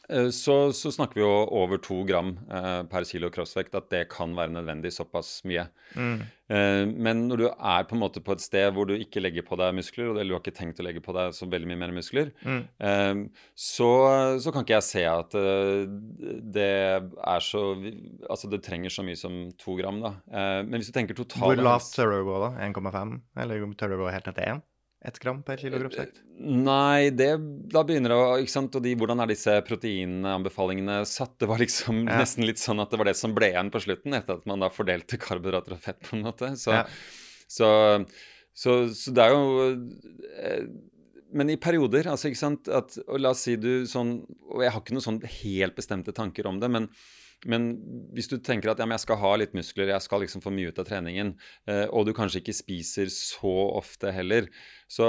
[0.08, 4.32] så, så, snakker vi jo over to gram eh, per kilo kroppsvekt, at det kan
[4.36, 5.66] være nødvendig såpass mye.
[5.92, 6.22] Mm.
[6.48, 9.44] Eh, men når du er på en måte på et sted hvor du ikke legger
[9.44, 11.80] på deg muskler, eller du har ikke tenkt å legge på deg så veldig mye
[11.82, 12.62] mer muskler, mm.
[12.88, 13.20] eh,
[13.52, 13.90] så,
[14.40, 15.84] så, kan ikke jeg se at eh,
[16.58, 20.14] det er så Altså det trenger så mye som to gram, da.
[20.32, 22.50] Eh, men hvis du tenker totalt Hvor lavt tør du gå, da?
[22.64, 23.14] 1,5?
[23.44, 24.66] Eller tør du gå helt ned til 1?
[25.04, 26.16] Ett gram per kilo kroppsvekt?
[26.42, 27.28] Nei, det,
[27.70, 28.74] da begynner det å ikke sant?
[28.74, 31.36] Og de, hvordan er disse proteinanbefalingene satt?
[31.38, 32.16] Det var liksom ja.
[32.18, 34.64] nesten litt sånn at det var det som ble igjen på slutten, etter at man
[34.64, 36.50] da fordelte karbohydrater og fett, på en måte.
[36.58, 36.82] Så, ja.
[37.46, 37.70] så,
[38.50, 39.68] så, så, det er jo
[40.42, 40.66] eh,
[41.30, 44.16] Men i perioder, altså, ikke sant at, Og la oss si du sånn
[44.50, 46.90] Og jeg har ikke noen sånn helt bestemte tanker om det, men
[47.46, 47.68] men
[48.16, 50.72] hvis du tenker at ja, jeg skal ha litt muskler, jeg skal liksom få mye
[50.72, 51.36] ut av treningen,
[51.70, 54.48] eh, og du kanskje ikke spiser så ofte heller,
[54.90, 55.06] så,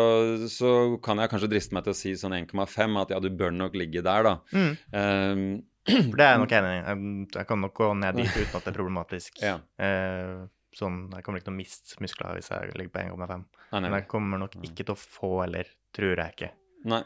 [0.52, 3.56] så, kan jeg kanskje driste meg til å si sånn 1,5 at ja, du bør
[3.56, 4.36] nok ligge der, da.
[4.54, 4.72] Mm.
[4.94, 5.44] Um,
[5.90, 6.96] For det er jeg nok enig i.
[7.40, 9.42] Jeg kan nok gå ned dit uten at det er problematisk.
[9.50, 9.56] ja.
[9.82, 10.36] eh,
[10.78, 13.48] sånn, Jeg kommer ikke til å miste muskler hvis jeg ligger på 1,5.
[13.74, 16.54] Men jeg kommer nok ikke til å få heller, tror jeg ikke.
[16.94, 17.02] Nei.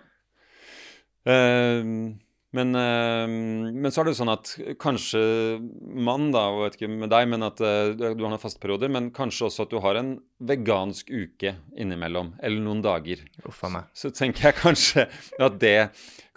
[1.23, 2.11] Uh,
[2.53, 3.31] men, øh,
[3.73, 5.21] men, så er det jo sånn at kanskje
[5.81, 8.91] mann, da, og vet ikke med deg, men at øh, du har noen faste perioder,
[8.93, 10.11] men kanskje også at du har en
[10.43, 13.23] vegansk uke innimellom, eller noen dager.
[13.49, 13.89] Uffa meg.
[13.93, 15.07] Så, så, tenker jeg kanskje
[15.41, 15.77] at det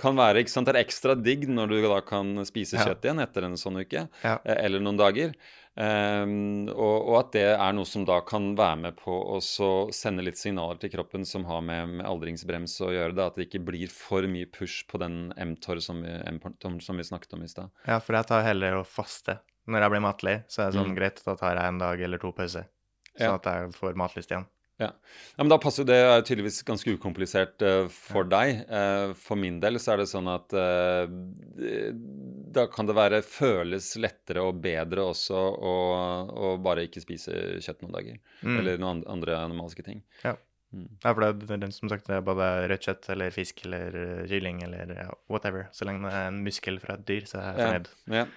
[0.01, 3.23] kan være ikke sant, Det er ekstra digg når du da kan spise kjøtt igjen
[3.25, 4.35] etter en sånn uke, ja.
[4.41, 5.37] Eh, eller noen dager.
[5.77, 9.41] Um, og, og, at det er noe som da kan være med på å
[9.93, 13.17] sende litt signaler til kroppen som har med, med aldringsbrems å gjøre.
[13.19, 16.01] Da, at det ikke blir for mye push på den mTOR som,
[16.81, 17.75] som, vi snakket om i stad.
[17.85, 19.41] Ja, for jeg tar heller å faste.
[19.69, 20.97] Når jeg blir matlig, så er det sånn mm.
[20.97, 22.65] greit, da tar jeg en dag eller to pause.
[23.17, 23.37] Sånn ja.
[23.37, 24.49] at jeg får matlyst igjen.
[24.77, 24.91] Ja.
[25.37, 25.43] ja.
[25.43, 28.65] men da passer jo det er tydeligvis ganske ukomplisert uh, for deg.
[28.69, 31.07] Uh, for min del så er det sånn at uh,
[32.57, 35.77] da kan det være føles lettere og bedre også å,
[36.29, 38.21] å bare ikke spise kjøtt noen dager.
[38.43, 38.59] Mm.
[38.59, 40.05] Eller noen andre animalske ting.
[40.25, 40.37] Ja.
[40.75, 40.89] Mm.
[40.99, 44.61] ja, for det er, som sagt det er både rødt kjøtt eller fisk eller kylling
[44.67, 44.93] eller
[45.33, 45.71] whatever.
[45.73, 47.91] Så lenge det er en muskel fra et dyr, så er jeg fornøyd.
[48.13, 48.29] Ja.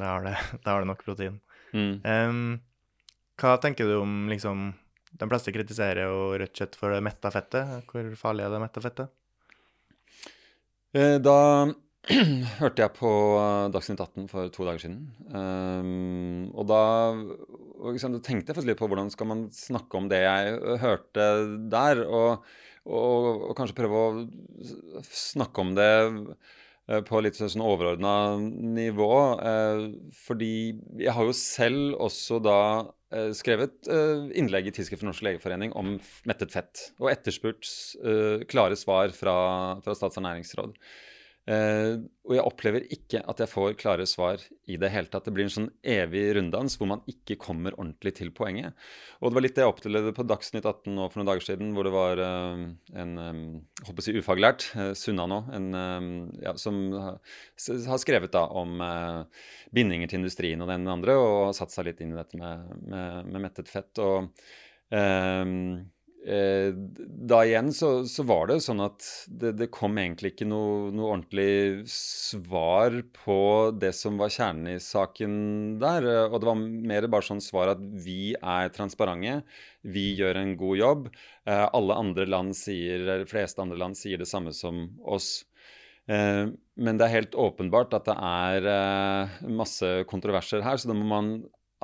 [0.00, 1.40] da, har det, det, nok protein.
[1.72, 1.94] Mm.
[2.04, 2.48] Um,
[3.40, 4.72] hva tenker du om liksom
[5.14, 7.86] de fleste kritiserer jo rødt kjøtt for det metta fettet.
[7.90, 9.12] Hvor farlig er det metta fettet?
[10.94, 11.38] Eh, da
[12.60, 15.04] hørte jeg på eh, Dagsnytt 18 for to dager siden.
[15.30, 16.82] Um, og da
[17.94, 21.28] liksom, tenkte jeg litt på hvordan skal man snakke om det jeg hørte
[21.70, 22.02] der.
[22.08, 22.50] Og,
[22.84, 25.92] og, og kanskje prøve å snakke om det
[27.08, 29.14] på litt sånn overordna nivå.
[30.26, 30.54] Fordi
[31.00, 32.58] jeg har jo selv også da
[33.03, 33.03] Eh,
[33.36, 35.96] skrevet uh, innlegg i Tidsskrift for Norsk legeforening om
[36.28, 37.68] mettet fett, og etterspurt
[38.04, 39.36] uh, klare svar fra,
[39.84, 40.76] fra Statsernæringsråd.
[41.44, 45.26] Uh, og jeg opplever ikke at jeg får klare svar i det hele tatt.
[45.26, 48.72] Det blir en sånn evig runddans hvor man ikke kommer ordentlig til poenget.
[49.20, 51.74] Og det var litt det jeg opplevde på Dagsnytt 18 nå for noen dager siden,
[51.76, 52.64] hvor det var uh,
[52.96, 53.44] en um,
[53.84, 58.80] håper å si ufaglært, uh, Sunna nå, en, um, ja, som har skrevet da om
[59.74, 63.34] bindinger til industrien og den andre, og satt seg litt inn i dette med, med,
[63.34, 63.92] med mettet fett.
[64.00, 64.32] og um,
[64.94, 65.44] Eh,
[66.24, 71.10] da igjen så, så, var det sånn at det, det kom egentlig ikke noe, noe,
[71.10, 73.36] ordentlig svar på
[73.76, 75.34] det som var kjernen i saken
[75.82, 76.08] der.
[76.08, 79.42] Eh, og det var mer bare sånn svar at vi er transparente,
[79.84, 81.10] vi gjør en god jobb.
[81.44, 85.42] Eh, alle andre land sier, de fleste andre land sier det samme som oss.
[86.04, 88.66] Men det er helt åpenbart at det er
[89.48, 91.30] masse kontroverser her, så da må man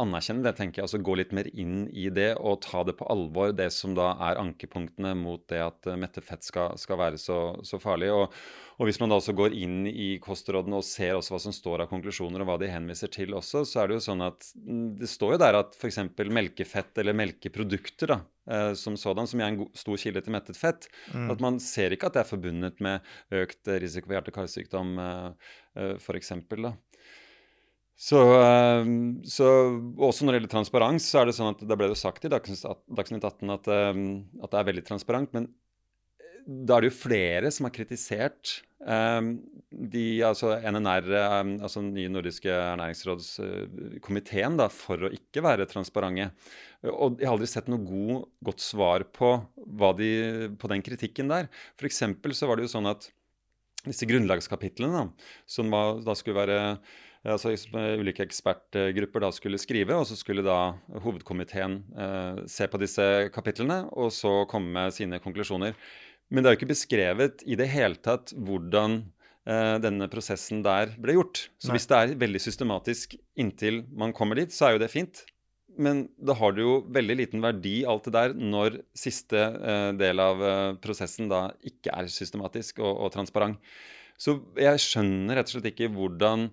[0.02, 0.88] anerkjenne det, tenker jeg.
[0.88, 4.12] Altså gå litt mer inn i det og ta det på alvor, det som da
[4.30, 8.10] er ankepunktene mot det at mettet mette fett skal, skal være så, så farlig.
[8.12, 8.34] Og,
[8.78, 11.84] og, hvis man da også går inn i kostrådene og ser også hva som står
[11.84, 14.98] av konklusjoner, og hva de henviser til også, så er det jo sånn at mm,
[15.00, 16.00] det står jo der at f.eks.
[16.30, 20.90] melkefett eller melkeprodukter da, uh, som sådan, som er en stor kilde til mettet fett,
[21.14, 21.30] mm.
[21.34, 23.00] at man ser ikke at det er forbundet med
[23.42, 26.34] økt risiko for hjerte-karsykdom uh, uh, f.eks.
[28.00, 29.44] Så, ehm, så,
[30.00, 32.30] også når det gjelder transparens, så er det sånn at da ble det sagt i
[32.32, 35.28] Dagsnytt 18 at, ehm, at, det er veldig transparent.
[35.36, 35.50] Men
[36.16, 41.12] eh, da er det jo flere som har kritisert um, de, altså NNR,
[41.60, 46.32] altså den nye nordiske ernæringsrådskomiteen, da, for å ikke være transparente.
[46.88, 49.44] Og jeg har aldri sett noe god, godt svar på,
[50.00, 50.12] de,
[50.56, 51.52] på den kritikken der.
[51.76, 53.12] For så var det jo sånn at
[53.84, 55.06] disse grunnlagskapitlene, da,
[55.48, 56.60] som da skulle være
[57.28, 57.52] altså
[58.00, 60.72] ulike ekspertgrupper da skulle skrive, og så skulle da
[61.04, 63.04] hovedkomiteen eh, se på disse
[63.34, 65.76] kapitlene og så komme med sine konklusjoner.
[66.30, 69.02] Men det er jo ikke beskrevet i det hele tatt hvordan
[69.44, 71.44] eh, denne prosessen der ble gjort.
[71.60, 71.76] Så Nei.
[71.76, 75.24] hvis det er veldig systematisk inntil man kommer dit, så er jo det fint.
[75.80, 80.22] Men da har det jo veldig liten verdi, alt det der, når siste eh, del
[80.22, 83.60] av eh, prosessen da ikke er systematisk og, og transparent.
[84.20, 86.50] Så jeg skjønner rett og slett ikke hvordan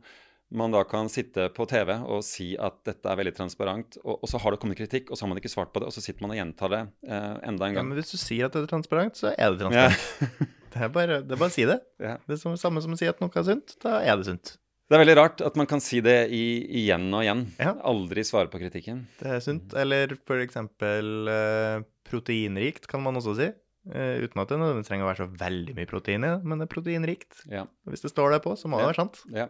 [0.49, 4.27] man da kan sitte på TV og si at dette er veldig transparent, og, og,
[4.31, 6.03] så har det kommet kritikk, og så har man ikke svart på det, og så
[6.03, 7.81] sitter man og gjentar det eh, enda en gang.
[7.81, 10.07] Ja, Men hvis du sier at det er transparent, så er det transparent.
[10.23, 10.47] Ja.
[10.71, 11.81] det, er bare, det er bare å si det.
[11.99, 12.15] Ja.
[12.23, 13.75] Det er det samme som å si at noe er sunt.
[13.83, 14.55] Da er det sunt.
[14.88, 16.43] Det er veldig rart at man kan si det i,
[16.86, 17.43] igjen og igjen.
[17.60, 17.75] Ja.
[17.89, 19.03] Aldri svare på kritikken.
[19.19, 19.75] Det er sunt.
[19.75, 23.51] Eller for eksempel eh, proteinrikt, kan man også si.
[23.88, 26.65] Uh, uten at det trenger å være så veldig mye protein i det, men det
[26.65, 27.38] er proteinrikt.
[27.47, 27.62] Ja.
[27.88, 29.21] Hvis det står det på, så må det være sant.
[29.31, 29.45] Ja.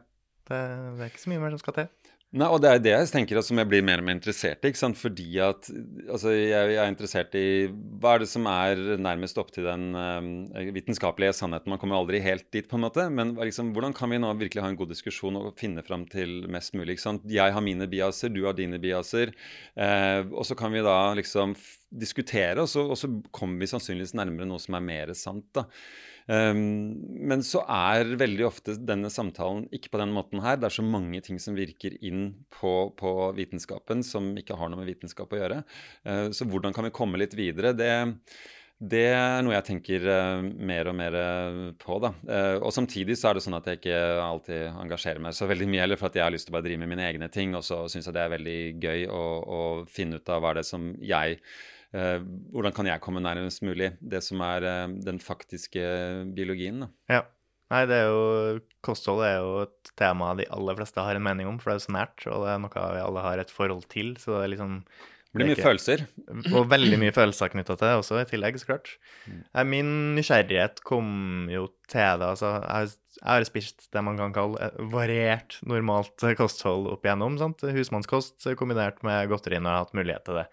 [0.48, 0.62] Det,
[0.98, 2.14] det, er ikke så mye mer som skal til.
[2.36, 4.70] Nei, og det er det jeg tenker som jeg blir mer og mer interessert i.
[4.70, 4.98] ikke sant?
[5.00, 5.70] Fordi at
[6.12, 9.96] altså, jeg, jeg, er interessert i hva er det som er nærmest opp til den
[9.96, 11.72] uh, vitenskapelige sannheten.
[11.72, 13.06] Man kommer aldri helt dit, på en måte.
[13.08, 16.42] Men liksom, hvordan kan vi nå virkelig ha en god diskusjon og finne fram til
[16.52, 16.98] mest mulig?
[16.98, 17.30] ikke sant?
[17.32, 19.32] Jeg har mine biaser, du har dine biaser.
[19.80, 21.56] Uh, og så kan vi da liksom
[21.96, 25.48] diskutere, og så, og så kommer vi sannsynligvis nærmere noe som er mer sant.
[25.56, 25.64] da.
[26.28, 26.60] Um,
[27.24, 30.60] men så er veldig ofte denne samtalen ikke på den måten her.
[30.60, 34.82] Det er så mange ting som virker inn på, på vitenskapen som ikke har noe
[34.82, 35.62] med vitenskap å gjøre.
[36.04, 37.72] Uh, så hvordan kan vi komme litt videre?
[37.78, 37.90] Det,
[38.78, 42.02] det er noe jeg tenker uh, mer og mer uh, på.
[42.04, 42.12] da.
[42.60, 45.86] Og samtidig så er det sånn at jeg ikke alltid engasjerer meg så veldig mye,
[45.88, 47.64] eller for at jeg har lyst til å bare drive med mine egne ting, og
[47.64, 50.68] så syns jeg det er veldig gøy å, å finne ut av hva er det
[50.68, 51.40] som jeg
[51.96, 52.20] eh,
[52.54, 55.84] hvordan kan jeg komme nærmest mulig det som er eh, den faktiske
[56.38, 56.86] biologien?
[56.86, 56.94] Da?
[57.18, 57.26] Ja.
[57.68, 61.50] Nei, det er jo Kosthold er jo et tema de aller fleste har en mening
[61.50, 63.52] om, for det er jo så nært, og det er noe vi alle har et
[63.52, 64.14] forhold til.
[64.22, 64.78] Så det er liksom
[65.28, 66.04] det blir mye følelser.
[66.56, 68.94] Og veldig mye følelser knytta til det også, i tillegg, så klart.
[69.28, 69.42] Mm.
[69.70, 71.10] Min nysgjerrighet kom
[71.52, 72.30] jo til det.
[72.32, 77.38] Altså, jeg har spist det man kan kalle variert, normalt kosthold opp igjennom.
[77.42, 77.68] sant?
[77.76, 80.48] Husmannskost kombinert med godteri når jeg har hatt mulighet til det.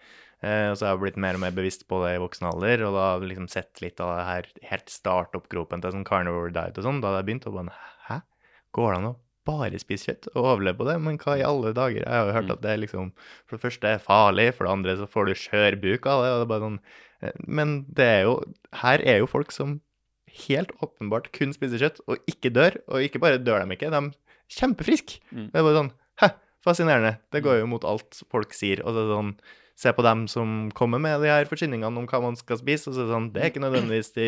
[0.45, 2.83] Eh, og så har jeg blitt mer og mer bevisst på det i voksen alder,
[2.85, 6.77] og da har liksom sett litt av det her helt startoppgropen til sånn carnivore diet
[6.77, 7.01] og sånn.
[7.01, 7.77] Da hadde jeg begynt å bare
[8.09, 8.19] Hæ?
[8.77, 10.99] Går det an å bare spise kjøtt og overleve på det?
[11.01, 12.03] Men hva i alle dager?
[12.03, 12.53] Jeg har jo hørt mm.
[12.57, 16.07] at det liksom For det første er farlig, for det andre så får du skjørbuk
[16.11, 16.79] av det, og det er bare sånn
[17.25, 18.37] eh, Men det er jo
[18.83, 19.79] Her er jo folk som
[20.45, 22.75] helt åpenbart kun spiser kjøtt, og ikke dør.
[22.91, 25.21] Og ikke bare dør de ikke, de er kjempefriske.
[25.31, 25.45] Mm.
[25.53, 26.33] Det er bare sånn Hæ?
[26.65, 27.13] Fascinerende.
[27.31, 28.81] Det går jo mot alt folk sier.
[28.83, 29.31] Og det er sånn
[29.75, 32.89] se på dem som kommer med de her forsyningene om hva man skal spise.
[32.89, 34.27] og så er Det sånn, det er ikke nødvendigvis de,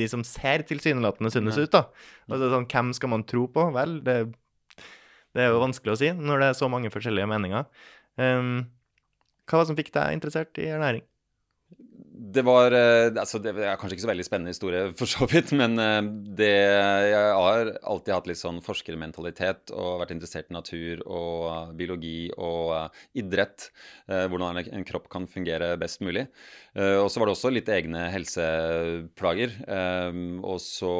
[0.00, 1.72] de som ser tilsynelatende sunnes ut.
[1.72, 1.86] da.
[2.28, 3.70] Altså, sånn, Hvem skal man tro på?
[3.72, 4.16] Vel, det,
[5.32, 7.68] det, er jo vanskelig å si når det er så mange forskjellige meninger.
[8.20, 8.66] Um,
[9.46, 11.04] hva var det som fikk deg interessert i ernæring?
[12.16, 15.52] Det var eh, altså Det er kanskje ikke så veldig spennende historie, for så vidt.
[15.56, 16.00] Men eh,
[16.38, 16.52] det,
[17.12, 22.94] jeg har alltid hatt litt sånn forskermentalitet og vært interessert i natur og biologi og
[23.18, 23.70] idrett.
[24.06, 26.26] Hvordan en kropp kan fungere best mulig.
[26.76, 29.56] Og så var det også litt egne helseplager.
[30.46, 30.92] Og så,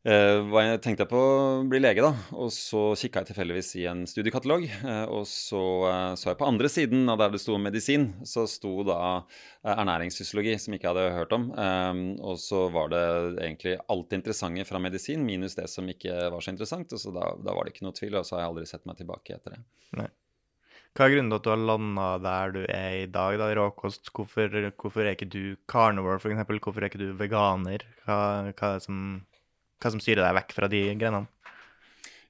[0.00, 2.14] Uh, jeg tenkte jeg på å bli lege, da.
[2.40, 4.64] Og så kikka jeg tilfeldigvis i en studiekatalog.
[4.80, 8.46] Uh, og så uh, så jeg på andre siden av der det sto medisin, så
[8.48, 8.96] sto da
[9.60, 11.50] ernæringsfysiologi, som jeg ikke hadde hørt om.
[11.52, 13.02] og så var det
[13.44, 16.96] egentlig alt det interessante fra medisin, minus det som ikke var så interessant.
[16.96, 18.88] Og så da, da, var det ikke noe tvil, og så har jeg aldri sett
[18.88, 19.62] meg tilbake etter det.
[20.00, 20.08] Nei.
[20.96, 24.08] Hva er grunnen til at du har landa der du er i dag, da, råkost?
[24.16, 26.40] Hvorfor, hvorfor er ikke du carnivore, f.eks.?
[26.56, 27.84] Hvorfor er ikke du veganer?
[28.06, 28.16] Hva,
[28.48, 29.04] hva er det som
[29.80, 31.26] hva som styrer deg vekk fra de grenene?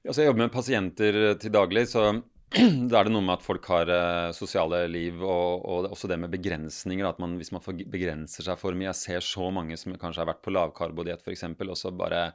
[0.01, 2.07] Altså, jeg jobber med pasienter til daglig, så
[2.91, 6.17] da er det noe med at folk har uh, sosiale liv, og, og, også det
[6.19, 7.07] med begrensninger.
[7.07, 10.31] at man, Hvis man begrenser seg for mye Jeg ser så mange som kanskje har
[10.33, 12.31] vært på lavkarbodiett f.eks., og så bare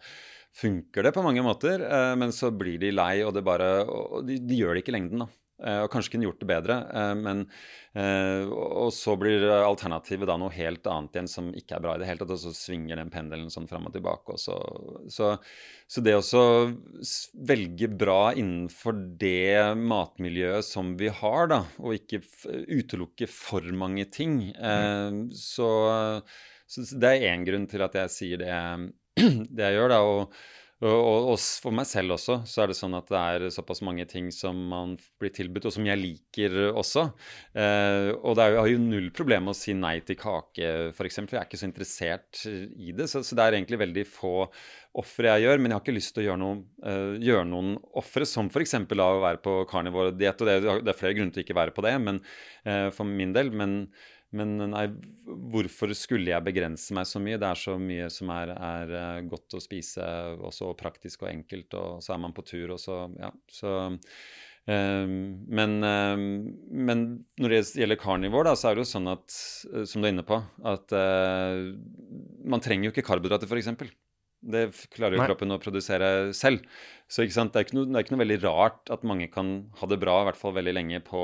[0.56, 4.38] funker det på mange måter, uh, men så blir de lei, og, bare, og de,
[4.40, 5.26] de gjør det ikke i lengden.
[5.26, 5.45] da.
[5.64, 6.76] Eh, og kanskje kunne gjort det bedre.
[6.92, 7.44] Eh, men,
[7.96, 12.02] eh, og så blir alternativet da noe helt annet igjen som ikke er bra i
[12.02, 12.34] det hele tatt.
[12.36, 14.36] Og så svinger den pendelen sånn fram og tilbake.
[14.36, 14.58] Og så,
[15.12, 15.32] så,
[15.88, 16.42] så, det å
[17.48, 22.20] velge bra innenfor det matmiljøet som vi har, da, og ikke
[22.76, 25.26] utelukke for mange ting, mm.
[25.36, 25.70] så,
[26.68, 28.52] så, det er én grunn til at jeg sier det,
[29.56, 29.92] det jeg gjør.
[29.94, 30.36] da, og
[30.84, 34.04] og, og, for meg selv også så er det sånn at det er såpass mange
[34.10, 37.06] ting som man blir tilbudt, og som jeg liker også.
[37.56, 41.22] Eh, og er jeg har jo null problem med å si nei til kake, f.eks.,
[41.22, 43.08] for jeg er ikke så interessert i det.
[43.08, 44.34] Så, så det er egentlig veldig få
[45.00, 47.72] ofre jeg gjør, men jeg har ikke lyst til å gjøre, noe, uh, gjøre noen
[47.96, 48.76] ofre, som f.eks.
[48.76, 50.44] å være på karnivordiett.
[50.44, 52.20] Og det, det, er flere grunner til å ikke være på det men,
[52.68, 53.52] uh, for min del.
[53.52, 53.80] men
[54.34, 54.86] men nei,
[55.24, 57.38] hvorfor skulle jeg begrense meg så mye?
[57.38, 60.06] Det er så mye som er, er eh, godt å spise,
[60.40, 63.30] og så praktisk og enkelt, og så er man på tur, og så Ja.
[63.52, 63.70] Så
[64.66, 65.14] um,
[65.46, 66.26] men, um,
[66.66, 67.04] men,
[67.38, 69.38] når det gjelder carnivore, da, så er det jo sånn at,
[69.86, 71.70] som du er inne på, at uh,
[72.44, 73.94] man trenger jo ikke karbohydrater, f.eks.
[74.46, 74.62] Det
[74.94, 75.28] klarer jo Nei.
[75.30, 76.62] kroppen å produsere selv.
[77.10, 79.88] Så det er, ikke noe, det er ikke noe veldig rart at mange kan ha
[79.90, 81.22] det bra, i hvert fall veldig lenge, på,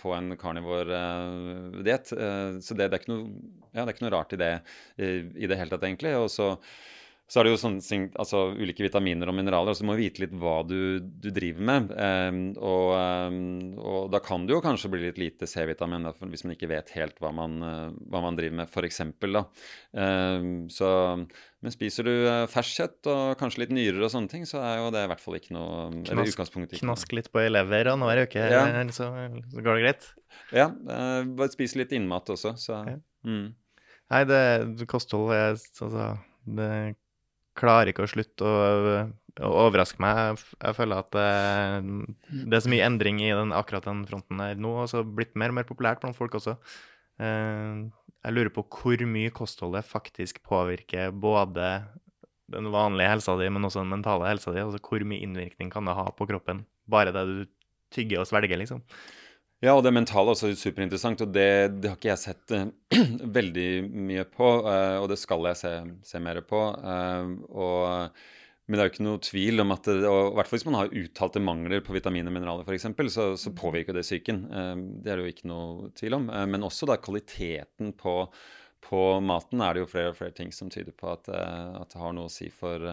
[0.00, 2.12] på en karnivordiett.
[2.16, 3.26] Uh, uh, så det, det, er noe,
[3.74, 6.14] ja, det, er ikke noe, rart i det uh, i det hele tatt, egentlig.
[6.16, 6.54] Og så
[7.28, 9.74] så er det jo sånne altså ulike vitaminer og mineraler.
[9.74, 11.90] altså Du må vite litt hva du, du driver med.
[11.92, 13.40] Um, og, um,
[13.76, 17.18] og, da kan det jo kanskje bli litt lite C-vitamin hvis man ikke vet helt
[17.20, 19.02] hva man, uh, hva man driver med, f.eks.
[19.92, 20.90] Um, så,
[21.60, 24.78] men spiser du uh, ferskt kjøtt og kanskje litt nyrer og sånne ting, så er
[24.80, 28.22] jo det i hvert fall ikke noe Knask, ikke Knask litt på elever lever annenhver
[28.24, 28.62] uke, ja.
[28.88, 29.10] så,
[29.52, 30.08] så, går det greit?
[30.56, 30.70] Ja.
[30.72, 32.96] Uh, bare spis litt innmat også, så ja.
[33.28, 33.52] mm.
[34.08, 34.40] Nei, det,
[34.88, 35.92] kosthold er altså
[36.56, 36.72] det
[37.58, 38.98] klarer ikke å slutte å,
[39.44, 40.40] å overraske meg.
[40.62, 41.28] Jeg føler at det,
[42.30, 45.36] det, er så mye endring i den, akkurat den fronten her nå, og så blitt
[45.38, 46.56] mer og mer populært blant folk også.
[47.22, 47.86] Eh,
[48.26, 51.68] jeg lurer på hvor mye kostholdet faktisk påvirker både
[52.48, 54.62] den vanlige helsa di, men også den mentale helsa di.
[54.64, 57.38] Altså hvor mye innvirkning kan det ha på kroppen, bare det du
[57.94, 58.82] tygger og svelger, liksom.
[59.58, 61.50] Ja, og det mentale er også superinteressant, og det,
[61.82, 62.68] det har ikke jeg sett uh,
[63.38, 64.50] veldig mye på.
[64.62, 65.72] Uh, og det skal jeg se,
[66.06, 66.60] se mer på.
[66.78, 68.20] Uh, og,
[68.68, 70.68] men det er jo ikke noe tvil om at det, og, I hvert fall hvis
[70.68, 74.44] man har uttalte mangler på vitaminer og mineraler f.eks., så, så påvirker det psyken.
[75.02, 76.30] det er det jo ikke noe tvil om.
[76.52, 78.18] men også da kvaliteten på,
[78.84, 82.02] på, maten er det jo flere og flere ting som tyder på at, at det
[82.04, 82.84] har noe å si for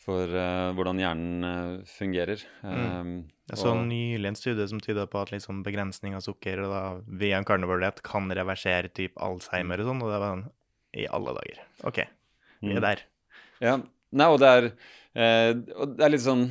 [0.00, 2.40] for uh, hvordan hjernen uh, fungerer.
[2.64, 2.78] Mm.
[3.00, 3.12] Um,
[3.50, 3.82] jeg så og...
[3.90, 6.84] nylig en studie som tyda på at liksom begrensning av sukker da,
[7.20, 10.46] via en carnivore kan reversere type Alzheimer og sånn, og det var en,
[10.96, 11.60] i alle dager.
[11.90, 12.02] OK,
[12.64, 12.86] vi er mm.
[12.86, 13.04] der.
[13.60, 13.76] Ja.
[14.10, 14.72] Nei, og det er,
[15.20, 16.48] uh, og det er litt sånn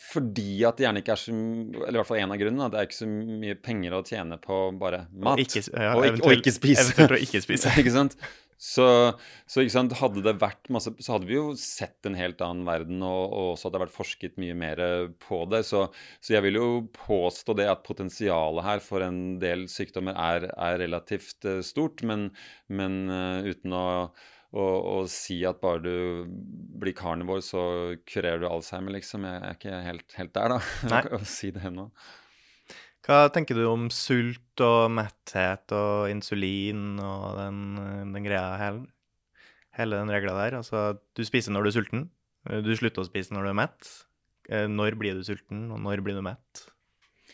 [0.00, 2.68] fordi at det gjerne ikke er så Eller i hvert fall en av grunnene.
[2.72, 5.42] Det er ikke så mye penger å tjene på bare mat.
[5.42, 6.86] Ikke, ja, og, ikke, og ikke spise.
[6.86, 7.74] Eventuelt å ikke spise.
[7.82, 8.16] ikke sant?
[8.62, 8.86] Så,
[9.50, 9.64] så
[9.98, 13.46] hadde det vært masse, så hadde vi jo sett en helt annen verden, og, og
[13.56, 14.82] også hadde det vært forsket mye mer
[15.24, 15.64] på det.
[15.66, 15.88] Så,
[16.20, 20.78] så, jeg vil jo påstå det at potensialet her for en del sykdommer er, er
[20.84, 22.28] relativt uh, stort, men,
[22.70, 23.84] men uh, uten å,
[24.54, 26.30] å, å, si at bare du
[26.78, 27.64] blir karnivor, så
[28.06, 29.26] kurerer du Alzheimer, liksom.
[29.26, 31.90] Jeg er ikke helt, helt der, da, å si det ennå.
[33.02, 37.62] Hva tenker du om sult og metthet og insulin og den,
[38.14, 38.84] den greia hele,
[39.78, 40.60] hele den regla der?
[40.60, 40.84] Altså,
[41.18, 42.04] du spiser når du er sulten.
[42.62, 43.90] Du slutter å spise når du er mett.
[44.50, 46.64] Eh, når blir du sulten, og når blir du mett?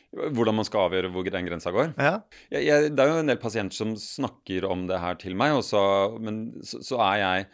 [0.09, 1.93] Hvordan man skal avgjøre hvor den grensa går?
[2.01, 2.14] Ja.
[2.53, 5.57] Jeg, jeg, det er jo en del pasienter som snakker om det her til meg,
[5.59, 5.81] også,
[6.25, 7.49] men så, så, er jeg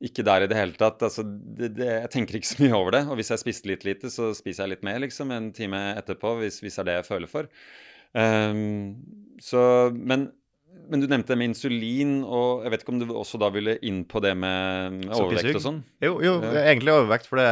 [0.00, 1.02] ikke der i det hele tatt.
[1.04, 3.04] Altså, det, det, jeg tenker ikke så mye over det.
[3.10, 6.38] Og hvis jeg spiste litt lite, så spiser jeg litt mer liksom, en time etterpå,
[6.40, 7.50] hvis, hvis det er det jeg føler for.
[8.16, 8.96] Um,
[9.44, 9.62] så,
[9.94, 10.30] men,
[10.88, 13.76] men, du nevnte det med insulin, og jeg vet ikke om du også da ville
[13.86, 15.84] inn på det med, med overvekt og sånn?
[16.02, 17.50] Jo, jo egentlig overvekt, for det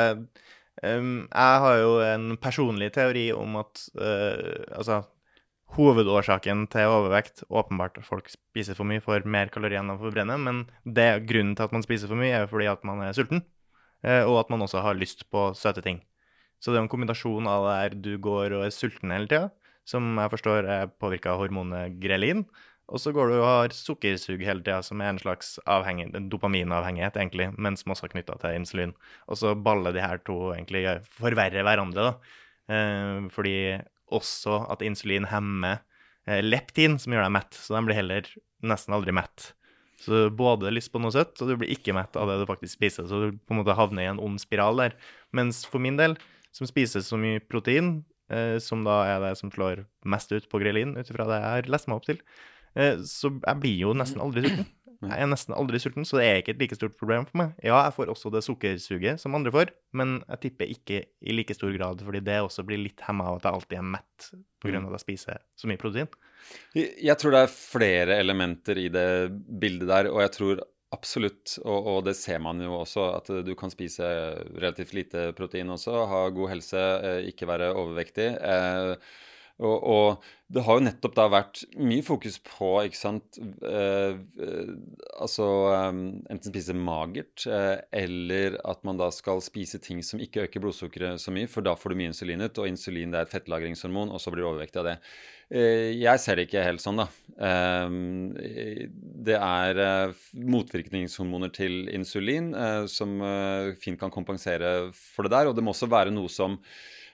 [0.82, 5.02] um, Jeg har jo en personlig teori om at uh, altså
[5.76, 10.40] hovedårsaken til overvekt åpenbart at folk spiser for mye, får mer kalorier enn de forbrenner,
[10.40, 13.16] men det grunnen til at man spiser for mye, er jo fordi at man er
[13.16, 13.44] sulten,
[14.02, 16.00] eh, og at man også har lyst på søte ting.
[16.58, 19.52] Så det er en kombinasjon av det der du går og er sulten hele tida,
[19.88, 22.46] som jeg forstår er påvirka av hormonet grelin,
[22.88, 25.58] og så går du og har sukkersug hele tida, som er en slags
[26.32, 28.94] dopaminavhengighet, egentlig, men som også er knytta til insulin.
[29.28, 32.36] Og så baller de her to egentlig forverrer hverandre, da.
[32.72, 33.58] Eh, fordi
[34.14, 35.80] også at insulin hemmer
[36.28, 37.58] eh, leptin, som gjør deg mett.
[37.58, 38.28] Så de blir heller
[38.66, 39.52] nesten aldri mett.
[39.98, 42.46] Så du både lyst på noe søtt, og du blir ikke mett av det du
[42.48, 43.08] faktisk spiser.
[43.10, 44.94] Så du på en måte havner i en ond spiral der.
[45.34, 46.14] Mens for min del,
[46.54, 47.98] som spiser så mye protein,
[48.30, 51.50] eh, som da er det som slår mest ut på grelin, ut ifra det jeg
[51.56, 52.22] har lest meg opp til,
[52.78, 54.68] eh, så jeg blir jo nesten aldri sulten.
[54.98, 57.52] Jeg er nesten aldri sulten, så det er ikke et like stort problem for meg.
[57.62, 61.54] Ja, jeg får også det sukkersuget som andre får, men jeg tipper ikke i like
[61.54, 64.72] stor grad, fordi det også blir litt hemma av at jeg alltid er mett pga.
[64.74, 64.88] Mm.
[64.88, 66.10] at jeg spiser så mye protein.
[66.74, 69.06] Jeg tror det er flere elementer i det
[69.62, 73.54] bildet der, og jeg tror absolutt, og, og det ser man jo også, at du
[73.58, 74.08] kan spise
[74.56, 78.28] relativt lite protein også, ha god helse, eh, ikke være overvektig.
[78.34, 78.94] Eh,
[79.58, 84.70] og, og, det har jo nettopp da vært mye fokus på, ikke sant eh, eh,
[85.20, 85.44] Altså
[85.74, 85.88] eh,
[86.32, 91.20] enten spise magert, eh, eller at man da skal spise ting som ikke øker blodsukkeret
[91.20, 94.14] så mye, for da får du mye insulin ut, og insulin det er et fettlagringshormon,
[94.14, 94.96] og så blir du overvektig av det.
[95.48, 97.08] Eh, jeg ser det ikke helt sånn, da.
[97.48, 98.34] Ehm,
[99.28, 103.16] det er eh, motvirkningshormoner til insulin eh, som
[103.80, 106.60] fint kan kompensere for det der, og det må også være noe som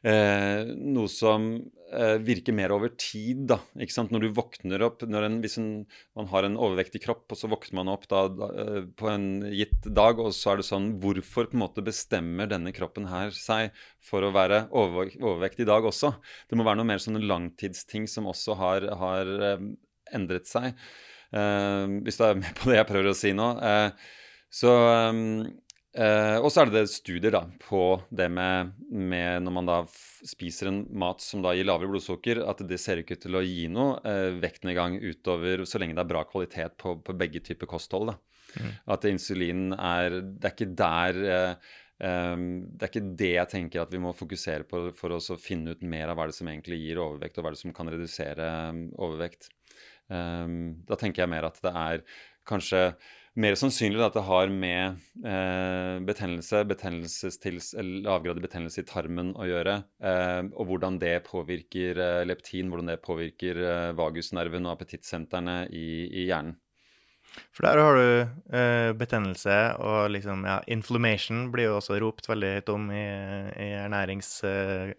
[0.04, 1.46] Eh, noe som
[1.88, 3.46] eh, virker mer over tid.
[3.48, 4.10] da, ikke sant?
[4.12, 5.70] Når du våkner opp en, Hvis en,
[6.18, 9.28] man har en overvektig kropp, og så våkner man opp da, da, eh, på en
[9.48, 13.32] gitt dag, og så er det sånn Hvorfor på en måte bestemmer denne kroppen her
[13.32, 13.72] seg
[14.04, 16.12] for å være over, overvektig i dag også?
[16.50, 19.66] Det må være noe mer sånne langtidsting som også har, har eh,
[20.12, 20.76] endret seg.
[21.32, 23.48] Eh, hvis du er med på det jeg prøver å si nå.
[23.64, 24.12] Eh,
[24.54, 24.70] så
[25.94, 29.76] Uh, og så er det, det studier da, på det med, med, når man da
[29.86, 33.44] spiser en mat som da gir lavere blodsukker, at det ser ikke ut til å
[33.46, 37.70] gi noe uh, vektnedgang utover så lenge det er bra kvalitet på, på begge typer
[37.70, 38.10] kosthold.
[38.10, 38.18] da.
[38.58, 38.74] Mm.
[38.94, 43.82] At insulin er Det er ikke der uh, um, Det er ikke det jeg tenker
[43.82, 46.82] at vi må fokusere på for å finne ut mer av hva det som egentlig
[46.82, 48.50] gir overvekt, og hva det som kan redusere
[48.98, 49.52] overvekt.
[50.10, 52.08] Um, da tenker jeg mer at det er
[52.50, 52.88] kanskje
[53.40, 56.60] mer sannsynlig at det har med eh, betennelse,
[58.04, 63.00] lavgradig betennelse i tarmen å gjøre, eh, og hvordan det påvirker eh, leptin, hvordan det
[63.02, 66.60] påvirker eh, vagusnerven og appetittsentrene i, i, hjernen.
[67.50, 72.60] For der har du eh, betennelse, og liksom, ja, inflammation blir jo også ropt veldig
[72.60, 73.02] høyt om i,
[73.64, 74.94] i ernærings, eh,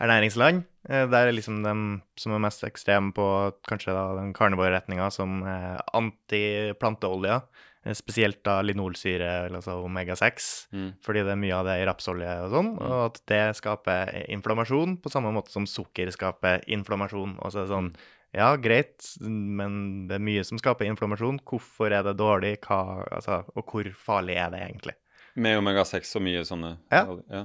[0.00, 0.64] ernæringsland.
[0.88, 1.74] der er liksom de
[2.18, 3.26] som er mest ekstreme på
[3.68, 7.44] kanskje da, den carnivore-retninga, som antiplanteoljer.
[7.84, 10.90] Eh, spesielt da linolsyre, altså omega-6, mm.
[11.04, 12.82] fordi det er mye av det i rapsolje og sånn, mm.
[12.88, 17.36] og at det skaper inflammasjon på samme måte som sukker skaper inflammasjon.
[17.40, 17.94] Og så er det sånn
[18.34, 21.36] Ja, greit, men det er mye som skaper inflammasjon.
[21.46, 22.56] Hvorfor er det dårlig?
[22.64, 24.96] Hva, altså, og hvor farlig er det egentlig?
[25.38, 27.04] Med omega-6 og mye sånne Ja.
[27.30, 27.44] ja.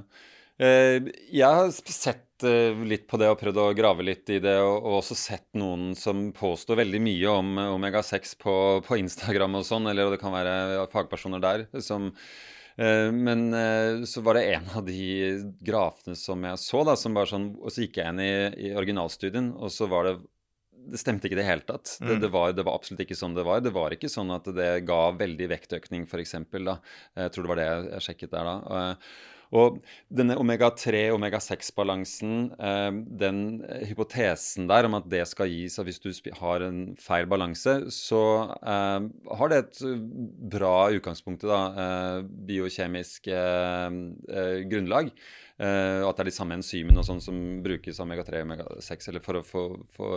[0.60, 4.56] Uh, jeg har sett Eh, litt på det og prøvd å grave litt i det,
[4.62, 8.54] og, og også sett noen som påstår veldig mye om omega-6 på,
[8.86, 12.10] på, Instagram og sånn, eller det kan være fagpersoner der som
[12.76, 15.06] eh, men eh, så var det en av de
[15.64, 18.34] grafene som jeg så, da, som bare sånn Og så gikk jeg inn i,
[18.70, 20.18] i originalstudien, og så var det
[20.90, 21.96] det stemte ikke i det hele tatt.
[22.00, 22.20] Det, mm.
[22.22, 23.60] det, var, det, var, absolutt ikke sånn det var.
[23.64, 26.36] Det var ikke sånn at det ga veldig vektøkning, f.eks.
[26.40, 28.80] Jeg tror det var det jeg sjekket der da.
[29.56, 29.80] Og
[30.14, 32.90] denne omega-3, omega-6-balansen, eh,
[33.22, 33.40] den
[33.88, 38.22] hypotesen der om at det skal gis av hvis du har en feil balanse, så
[38.62, 39.08] eh,
[39.40, 39.82] har det et
[40.54, 42.16] bra utgangspunkt, da, eh,
[42.50, 43.30] biokjemisk
[44.70, 45.14] grunnlag.
[45.60, 49.10] Uh, at det er de samme enzymene og sånn som brukes av omega-3 og omega-6
[49.10, 50.08] eller for å få, få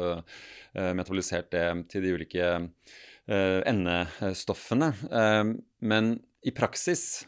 [0.96, 4.94] metabolisert det til de ulike uh, endestoffene.
[5.84, 6.14] men
[6.48, 7.26] i praksis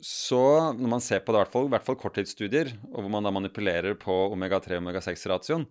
[0.00, 0.42] så
[0.76, 3.26] når man ser på det, i hvert fall, i hvert fall korttidsstudier, og hvor man
[3.26, 5.66] da manipulerer på omega-3 og omega-6-ratioen,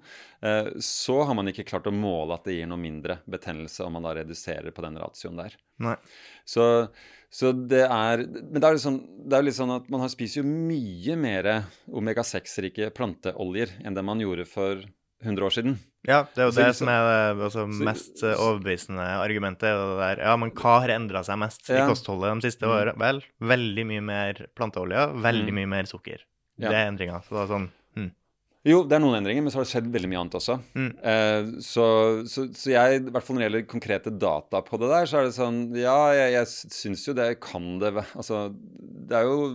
[0.46, 3.98] eh, så har man ikke klart å måle at det gir noe mindre betennelse om
[3.98, 5.58] man da reduserer på den ratioen der.
[5.82, 5.96] Nei.
[6.48, 6.64] Så,
[7.32, 9.02] så det er Men det er, sånn,
[9.32, 11.52] jo litt sånn at man har spiser jo mye mer
[11.88, 14.86] omega-6-rike planteoljer enn det man gjorde for
[15.24, 15.78] 100 år siden.
[16.08, 17.02] Ja, det er jo Så det som er
[17.36, 19.64] det altså, så- mest eh, overbevisende argumentet.
[19.68, 22.72] er der, Ja, men hva har endra seg mest i kostholdet de siste Mm.
[22.72, 22.98] årene?
[22.98, 25.56] Vel, veldig mye mer planteolje, veldig Mm.
[25.56, 26.20] mye mer sukker.
[26.58, 26.70] Ja.
[26.70, 27.22] Det er endringa.
[27.24, 27.70] Så det er sånn.
[28.68, 30.58] Jo, det er noen endringer, men så har det skjedd veldig mye annet også.
[30.76, 30.90] Mm.
[31.12, 31.84] Eh, så,
[32.28, 35.20] så, så jeg, i hvert fall når det gjelder konkrete data på det der, så
[35.20, 38.42] er det sånn Ja, jeg, jeg syns jo det kan det være Altså,
[39.10, 39.46] det er jo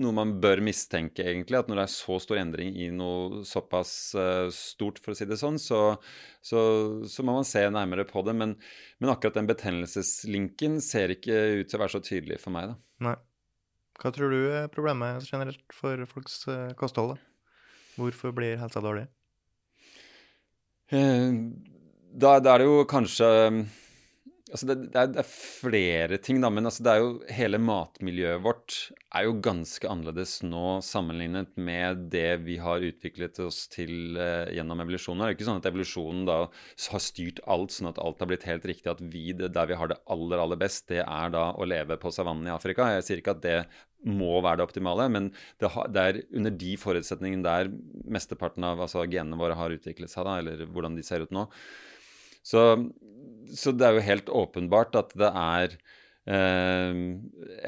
[0.00, 1.58] noe man bør mistenke, egentlig.
[1.60, 5.28] At når det er så stor endring i noe såpass uh, stort, for å si
[5.28, 5.82] det sånn, så,
[6.42, 6.64] så,
[7.04, 8.32] så må man se nærmere på det.
[8.40, 8.56] Men,
[8.96, 12.80] men akkurat den betennelseslinken ser ikke ut til å være så tydelig for meg, da.
[13.10, 13.14] Nei.
[14.00, 17.14] Hva tror du er problemet generelt for folks eh, kosthold?
[17.14, 17.33] da?
[17.96, 19.06] Hvorfor blir helsa dårlig?
[20.92, 21.32] Eh,
[22.14, 23.26] Da, da er det jo kanskje
[24.54, 27.58] Altså det, det, er, det er flere ting, da, men altså det er jo hele
[27.58, 28.76] matmiljøet vårt
[29.10, 34.84] er jo ganske annerledes nå sammenlignet med det vi har utviklet oss til uh, gjennom
[34.84, 35.24] evolusjonen.
[35.24, 38.30] Det er jo ikke sånn at evolusjonen da har styrt alt, sånn at alt har
[38.30, 38.86] blitt helt riktig.
[38.92, 42.12] At vi, der vi har det aller, aller best, det er da å leve på
[42.14, 42.92] savannen i Afrika.
[42.94, 43.56] Jeg sier ikke at det
[44.06, 45.32] må være det optimale, men
[45.62, 47.72] det, har, det er under de forutsetningene der
[48.06, 51.48] mesteparten av altså, genene våre har utviklet seg, da, eller hvordan de ser ut nå.
[52.44, 52.64] Så,
[53.56, 55.76] så det er jo helt åpenbart at det er
[56.28, 56.98] eh,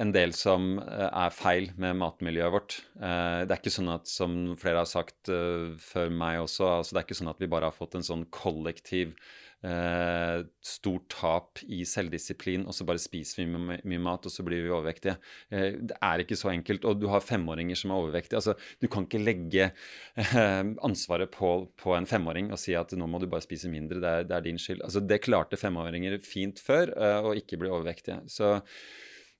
[0.02, 2.78] en del som eh, er feil med matmiljøet vårt.
[3.00, 6.96] Eh, det er ikke sånn at, som flere har sagt eh, før meg også, altså
[6.96, 9.16] det er ikke sånn at vi bare har fått en sånn kollektiv
[9.64, 14.44] eh, stort tap i selvdisiplin, og så bare spiser vi mye, mye mat, og så
[14.46, 15.16] blir vi overvektige.
[15.50, 16.84] Eh, det er ikke så enkelt.
[16.88, 18.42] Og du har femåringer som er overvektige.
[18.42, 23.08] Altså, du kan ikke legge eh, ansvaret på, på en femåring og si at nå
[23.10, 24.84] må du bare spise mindre, det er, det er din skyld.
[24.84, 28.22] Altså, det klarte femåringer fint før, eh, å ikke bli overvektige.
[28.30, 28.56] Så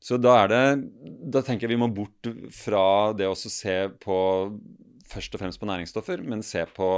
[0.07, 0.65] så da er det
[1.33, 4.19] Da tenker jeg vi må bort fra det å se på
[5.07, 6.89] først og fremst på næringsstoffer, men se på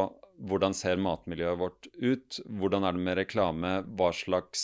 [0.47, 2.39] hvordan ser matmiljøet vårt ut?
[2.61, 3.73] Hvordan er det med reklame?
[3.99, 4.63] Hva slags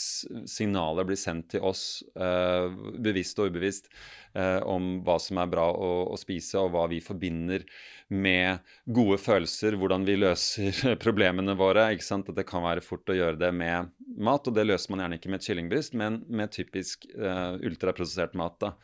[0.50, 2.68] signaler blir sendt til oss, eh,
[3.02, 3.90] bevisst og ubevisst,
[4.34, 7.66] eh, om hva som er bra å, å, spise, og hva vi forbinder
[8.14, 11.90] med gode følelser, hvordan vi løser problemene våre.
[11.92, 12.30] ikke sant?
[12.30, 15.20] At det kan være fort å gjøre det med mat, og det løser man gjerne
[15.20, 18.60] ikke med et kyllingbryst, men med typisk eh, ultraprosessert mat.
[18.62, 18.74] da.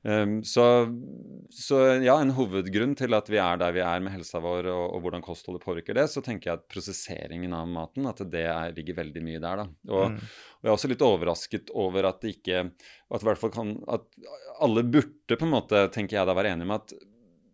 [0.00, 0.64] Um, så,
[1.52, 4.84] så, ja, en hovedgrunn til at vi er der vi er med helsa vår, og,
[4.96, 8.72] og hvordan kostholdet påvirker det, så tenker jeg at prosesseringen av maten at det er,
[8.76, 9.64] ligger veldig mye der.
[9.64, 9.68] da.
[9.92, 10.16] Og, Mm.
[10.16, 12.70] og jeg er også litt overrasket over at det ikke
[13.10, 14.04] At, kan, at
[14.60, 16.94] alle burde på en måte, tenker jeg da, være enige med at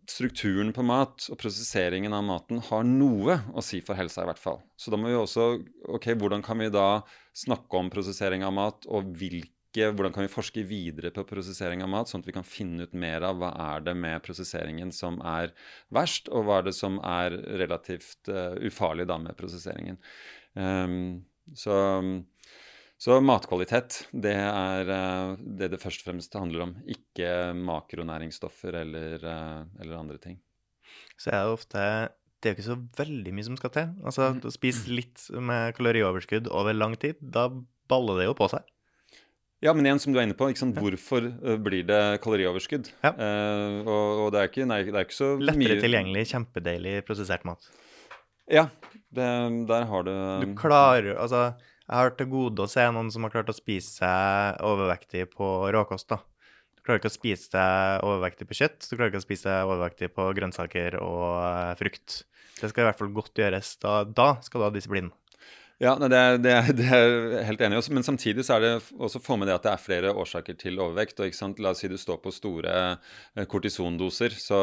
[0.07, 4.39] strukturen på mat og prosesseringen av maten har noe å si for helsa, i hvert
[4.39, 4.61] fall.
[4.79, 5.49] Så da må vi også
[5.89, 7.01] Ok, hvordan kan vi da
[7.35, 11.89] snakke om prosessering av mat, og hvilke hvordan kan vi forske videre på prosessering av
[11.91, 15.19] mat, sånn at vi kan finne ut mer av hva er det med prosesseringen som
[15.21, 15.53] er
[15.93, 19.99] verst, og hva er det som er relativt uh, ufarlig da med prosesseringen.
[20.53, 21.75] Um, så,
[22.97, 26.75] så, matkvalitet, det er uh, det det først og fremst handler om.
[26.89, 30.39] Ikke makronæringsstoffer eller, uh, eller andre ting.
[31.17, 31.83] Så er det ofte
[32.37, 33.93] Det er jo ikke så veldig mye som skal til.
[34.05, 37.49] Altså, å spise litt med kalorioverskudd over lang tid, da
[37.89, 38.65] baller det jo på seg.
[39.63, 42.91] Ja, men igjen, som du er inne på, hvorfor uh, blir det kalorioverskudd?
[43.01, 43.09] Ja.
[43.17, 46.93] Uh, og, og, det er ikke, nei, det er ikke så Lettere mye tilgjengelig, kjempedeilig
[47.07, 47.65] prosessert mat.
[48.53, 48.67] Ja,
[49.11, 49.25] det,
[49.67, 50.13] der har du
[50.45, 51.49] Du klarer Altså,
[51.87, 55.49] jeg har til gode å se noen som har klart å spise seg overvektig på
[55.73, 56.21] råkost, da.
[56.77, 59.71] Du klarer ikke å spise deg overvektig på kjøtt, du klarer ikke å spise deg
[59.71, 62.21] overvektig på grønnsaker og uh, frukt.
[62.57, 63.73] Det skal i hvert fall godt gjøres.
[63.81, 65.09] Da, da skal du ha disiplin.
[65.77, 67.93] Ja, det er, det, er, det er helt enig i.
[67.93, 70.79] Men samtidig så er det også få med det at det er flere årsaker til
[70.81, 71.19] overvekt.
[71.19, 72.73] og ikke sant, La oss si du står på store
[73.37, 74.59] eh, kortisondoser, så,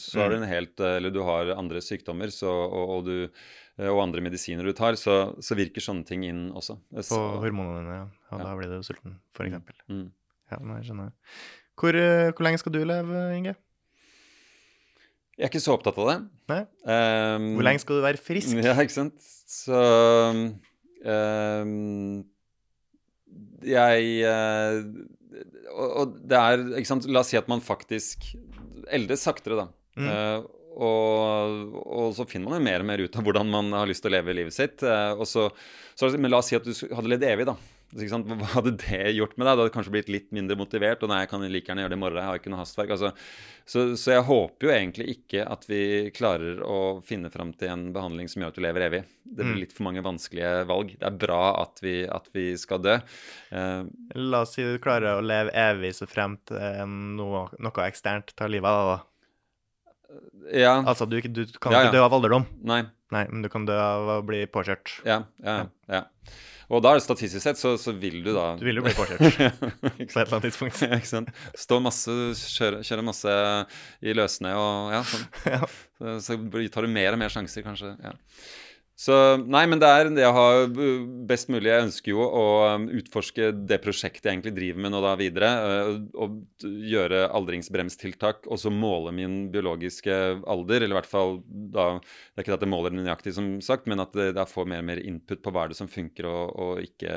[0.00, 3.44] så er det en helt Eller du har andre sykdommer så, og, og, du,
[3.76, 6.78] eh, og andre medisiner du tar, så, så, virker sånne ting inn også.
[7.10, 8.08] På hormonene dine, ja.
[8.32, 8.40] Ja.
[8.46, 9.76] da blir du sulten, for eksempel.
[9.92, 10.08] mm.
[10.52, 11.12] Ja, nei, jeg.
[11.80, 11.96] Hvor,
[12.36, 13.54] hvor lenge skal du leve, Inge?
[15.34, 16.18] Jeg er ikke så opptatt av det.
[16.52, 16.60] Nei?
[16.86, 18.54] Um, Hvor lenge skal du være frisk?
[18.66, 19.30] Ja, ikke sant.
[19.50, 19.80] Så
[21.04, 22.22] um,
[23.66, 24.78] Jeg uh,
[25.74, 28.28] og, og det er ikke sant, La oss si at man faktisk
[28.94, 29.66] eldes saktere, da.
[29.98, 30.10] Mm.
[30.10, 33.86] Uh, og, og, så finner man jo mer og mer ut av hvordan man har
[33.90, 34.82] lyst til å leve livet sitt.
[34.82, 35.48] Uh, og så,
[35.94, 37.56] så, men la oss si at du hadde levd evig, da.
[37.94, 39.54] Hva hadde det gjort med deg?
[39.54, 41.02] Du hadde kanskje blitt litt mindre motivert.
[41.04, 42.92] Og nei, jeg kan like gjerne gjøre det i morgen, jeg har ikke noe hastverk.
[42.96, 43.10] Altså,
[43.64, 45.80] så, så, jeg håper jo egentlig ikke at vi
[46.16, 49.02] klarer å finne fram til en behandling som gjør at du lever evig.
[49.24, 49.60] Det blir mm.
[49.62, 50.92] litt for mange vanskelige valg.
[50.98, 52.98] Det er bra at vi, at vi skal dø.
[53.54, 53.86] Uh,
[54.18, 58.70] La oss si du klarer å leve evig så fremt noe, noe eksternt tar livet
[58.70, 59.02] av deg, da.
[60.54, 60.74] Ja.
[60.82, 61.86] Altså, du, du kan ja, ja.
[61.86, 62.44] ikke dø av alderdom.
[62.66, 62.82] Nei.
[63.14, 64.98] Nei, men du kan dø av å bli påkjørt.
[65.06, 66.02] Ja, ja, ja.
[66.72, 69.20] Og da, statistisk sett, så, så vil du da Du vil jo bli påkjørt
[69.80, 70.80] på et eller annet tidspunkt.
[70.84, 71.32] ja, ikke sant.
[71.58, 72.14] Stå masse,
[72.56, 73.34] kjøre, kjøre masse
[74.04, 75.26] i løssnø og ja, sånn.
[75.56, 75.72] ja.
[75.98, 76.38] Så, så,
[76.72, 77.94] tar du mer og mer sjanser, kanskje.
[78.04, 78.14] ja.
[78.94, 80.68] Så nei, men det er det jeg har
[81.26, 81.66] best mulig.
[81.66, 82.44] Jeg ønsker jo å
[82.76, 85.48] um, utforske det prosjektet jeg egentlig driver med nå da videre.
[85.66, 90.84] Uh, og gjøre aldringsbremstiltak, og så måle min biologiske alder.
[90.84, 91.40] Eller i hvert fall
[91.74, 94.84] da Det er ikke at det måler nøyaktig, som sagt, men at jeg får mer
[94.84, 97.16] og mer input på hva det som funker og, og ikke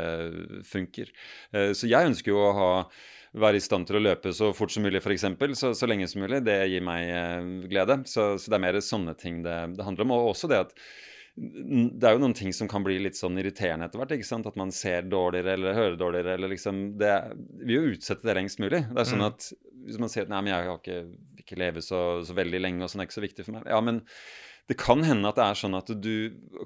[0.65, 1.13] funker.
[1.77, 2.71] Så jeg ønsker jo å ha
[3.37, 5.25] være i stand til å løpe så fort som mulig, f.eks.,
[5.59, 6.41] så, så lenge som mulig.
[6.47, 7.99] Det gir meg glede.
[8.09, 10.15] Så, så, det er mer sånne ting det, det handler om.
[10.15, 10.73] Og også det at
[11.37, 14.15] det er jo noen ting som kan bli litt sånn irriterende etter hvert.
[14.15, 14.47] ikke sant?
[14.49, 16.33] At man ser dårligere eller hører dårligere.
[16.33, 17.13] eller liksom, det,
[17.61, 18.81] Vi vil jo utsette det lengst mulig.
[18.89, 19.27] Det er sånn mm.
[19.29, 19.49] at
[19.85, 20.99] Hvis man sier at nei, men jeg har ikke,
[21.43, 23.69] ikke leve så, så, veldig lenge, og sånn det er ikke så viktig for meg.
[23.69, 24.01] Ja, men
[24.67, 26.15] det kan hende at det er sånn at du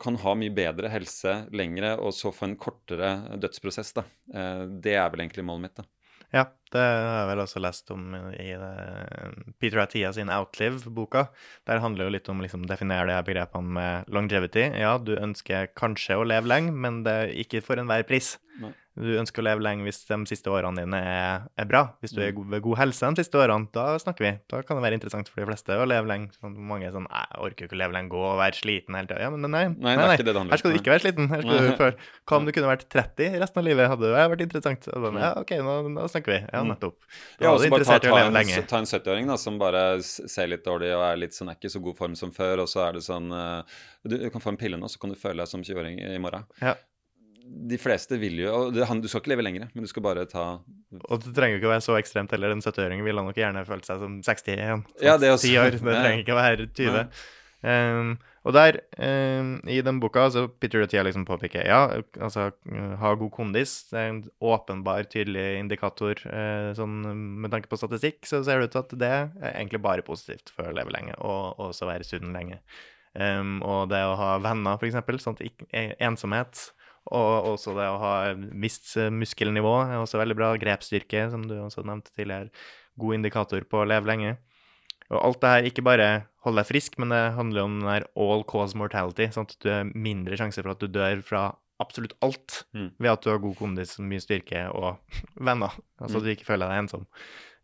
[0.02, 3.12] kan ha mye bedre helse lengre, og så få en kortere
[3.44, 3.92] dødsprosess.
[4.00, 4.08] da.
[4.34, 5.84] Eh, det er vel egentlig målet mitt.
[5.84, 6.01] da.
[6.32, 8.52] Ja, det har jeg vel også lest om i
[9.60, 11.26] Peter Attia sin Outlive-boka.
[11.68, 14.70] Der handler det jo litt om å liksom, definere de her begrepene med longevity.
[14.80, 18.38] Ja, du ønsker kanskje å leve lenge, men det er ikke for enhver pris.
[18.64, 21.82] Nei du ønsker å leve lenge hvis de siste årene dine er, er bra.
[22.04, 22.50] Hvis du er mm.
[22.52, 24.32] ved god helse de siste årene, da snakker vi.
[24.52, 26.36] Da kan det være interessant for de fleste å leve lenge.
[26.36, 29.08] Sånn, mange er sånn Jeg orker ikke å leve lenge, gå og være sliten hele
[29.08, 29.22] tida.
[29.24, 30.44] Ja, men nei, nei, nei, nei.
[30.52, 31.32] her skal du ikke være sliten.
[31.32, 33.92] Her skal du føle Hva om du kunne vært 30 resten av livet?
[33.94, 34.92] Hadde det vært interessant?
[34.92, 36.42] Sånn, ja, OK, nå, nå, snakker vi.
[36.44, 36.76] Ja, mm.
[36.76, 37.00] nettopp.
[37.40, 38.44] Da ja, og så bare ta, ta, en,
[38.76, 41.72] ta en 70-åring da, som bare ser litt dårlig og er litt sånn, er ikke
[41.72, 44.60] så god form som før, og så er det sånn du, Du kan få en
[44.60, 46.44] pille nå, så kan du føle deg som 20-åring i morgen.
[46.60, 46.76] Ja
[47.52, 50.26] de fleste vil jo og det, Du skal ikke leve lenger, men du skal bare
[50.30, 50.46] ta
[51.10, 52.54] Og det trenger jo ikke å være så ekstremt heller.
[52.54, 54.84] En 70-åring ville nok gjerne følt seg som 60 igjen.
[55.04, 55.48] Ja, det også.
[55.50, 55.78] 10 år.
[55.78, 57.06] Det trenger ikke å være 20.
[57.62, 61.82] Um, og der, um, i den boka, så Peter Tia liksom påpeker ja,
[62.18, 62.48] altså
[62.98, 63.76] ha god kondis.
[63.92, 66.98] Det er en åpenbar, tydelig indikator uh, sånn
[67.44, 68.24] med tanke på statistikk.
[68.26, 71.16] Så ser det ut til at det er egentlig bare positivt for å leve lenge,
[71.22, 72.62] og også være sunn lenge.
[73.14, 75.42] Um, og det å ha venner, f.eks., sånn
[76.02, 76.70] ensomhet
[77.10, 78.14] og også det å ha
[78.62, 80.52] visst muskelnivå er også veldig bra.
[80.62, 82.52] Grepsstyrke, som du også nevnte tidligere.
[83.02, 84.36] God indikator på å leve lenge.
[85.12, 86.10] Og alt det her ikke bare
[86.46, 89.28] holder deg frisk, men det handler om den der all cause mortality.
[89.34, 91.44] Sånn at du har mindre sjanse for at du dør fra
[91.82, 92.92] absolutt alt mm.
[93.02, 95.02] ved at du har god kondis, mye styrke og
[95.50, 95.74] venner.
[96.00, 96.28] Altså at mm.
[96.28, 97.08] du ikke føler deg ensom.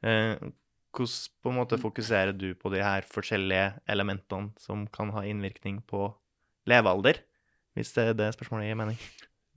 [0.02, 0.34] Eh,
[0.98, 5.84] hvordan på en måte fokuserer du på de her forskjellige elementene som kan ha innvirkning
[5.88, 6.10] på
[6.70, 7.22] levealder?
[7.78, 8.98] Hvis det er det spørsmålet gir mening.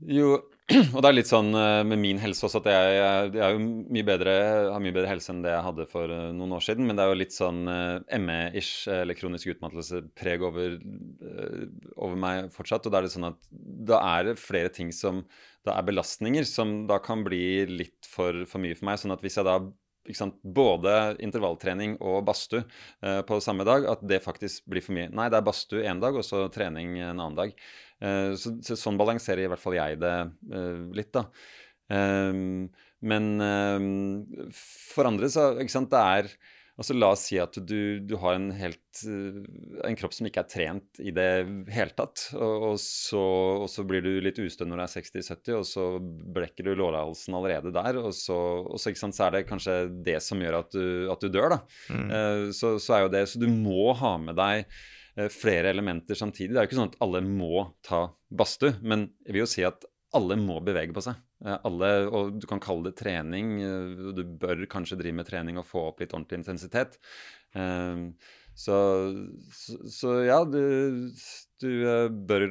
[0.09, 0.39] Jo,
[0.95, 3.59] og det er litt sånn eh, med min helse også at jeg, jeg, jeg
[3.93, 4.35] mye bedre,
[4.71, 6.87] har mye bedre helse enn det jeg hadde for eh, noen år siden.
[6.89, 10.79] Men det er jo litt sånn uh, ME-ish, eller kronisk utmattelse, preg over,
[11.97, 12.87] over, meg fortsatt.
[12.87, 13.53] Og da er det sånn at
[13.91, 15.25] da er det flere ting som
[15.67, 19.03] da er belastninger, som da kan bli litt for, for mye for meg.
[19.03, 19.59] Sånn at hvis jeg da
[20.43, 22.65] både intervalltrening og badstue
[23.05, 25.11] uh, på samme dag, at det faktisk blir for mye.
[25.13, 27.55] Nei, det er badstue én dag, og så trening en annen dag.
[28.01, 30.15] Uh, så, så, sånn balanserer i hvert fall jeg det
[30.55, 31.27] uh, litt, da.
[31.91, 33.25] men
[34.55, 36.29] for andre så ikke sant, det er
[36.81, 39.41] Altså La oss si at du, du har en, helt, eh,
[39.85, 41.27] en, kropp som ikke er trent i det
[41.75, 42.23] hele tatt.
[42.39, 43.21] Og, og, så,
[43.67, 47.37] og så, blir du litt ustø når du er 60-70, og så blekker du lårhalsen
[47.37, 48.01] allerede der.
[48.01, 49.77] Og, så, og så, sant, så, er det kanskje
[50.09, 51.61] det som gjør at du, at du dør, da.
[51.93, 52.09] Mm.
[52.09, 54.65] Uh, så, er jo det Så du må ha med deg
[55.29, 56.55] flere elementer samtidig.
[56.55, 59.65] Det er jo ikke sånn at alle må ta badstue, men jeg vil jo si
[59.67, 59.85] at
[60.17, 61.19] alle må bevege på seg.
[61.45, 63.57] Eh, alle, og du kan kalle det trening.
[63.63, 66.99] Eh, du bør kanskje drive med trening og få opp litt ordentlig intensitet.
[67.55, 68.07] Eh,
[68.61, 68.77] så,
[69.55, 70.61] så, så ja, du,
[71.63, 71.71] du
[72.29, 72.47] bør,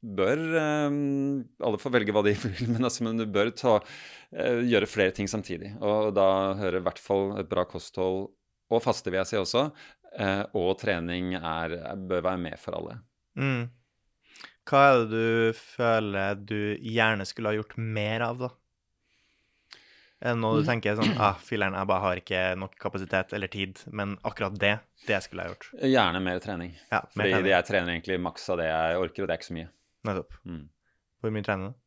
[0.00, 3.80] bør Alle får velge hva de vil, men, altså, men du bør ta,
[4.30, 5.74] gjøre flere ting samtidig.
[5.82, 6.28] Og da
[6.60, 8.30] hører i hvert fall et bra kosthold
[8.70, 9.64] og faste, vil jeg si også,
[10.56, 12.96] og trening er, bør være med for alle.
[13.38, 13.68] Mm.
[14.70, 18.50] Hva er det du føler du gjerne skulle ha gjort mer av, da?
[20.20, 20.68] Er det noe du mm.
[20.68, 24.74] tenker sånn ah, Filler'n, jeg bare har ikke nok kapasitet eller tid, men akkurat det,
[25.06, 25.68] det skulle jeg gjort?
[25.94, 26.74] Gjerne mer trening.
[26.90, 27.52] Ja, mer Fordi trening.
[27.54, 29.70] jeg trener egentlig maks av det jeg orker, og det er ikke så mye.
[30.10, 30.36] Nettopp.
[30.44, 30.66] Mm.
[31.20, 31.78] Hvor mye trener du?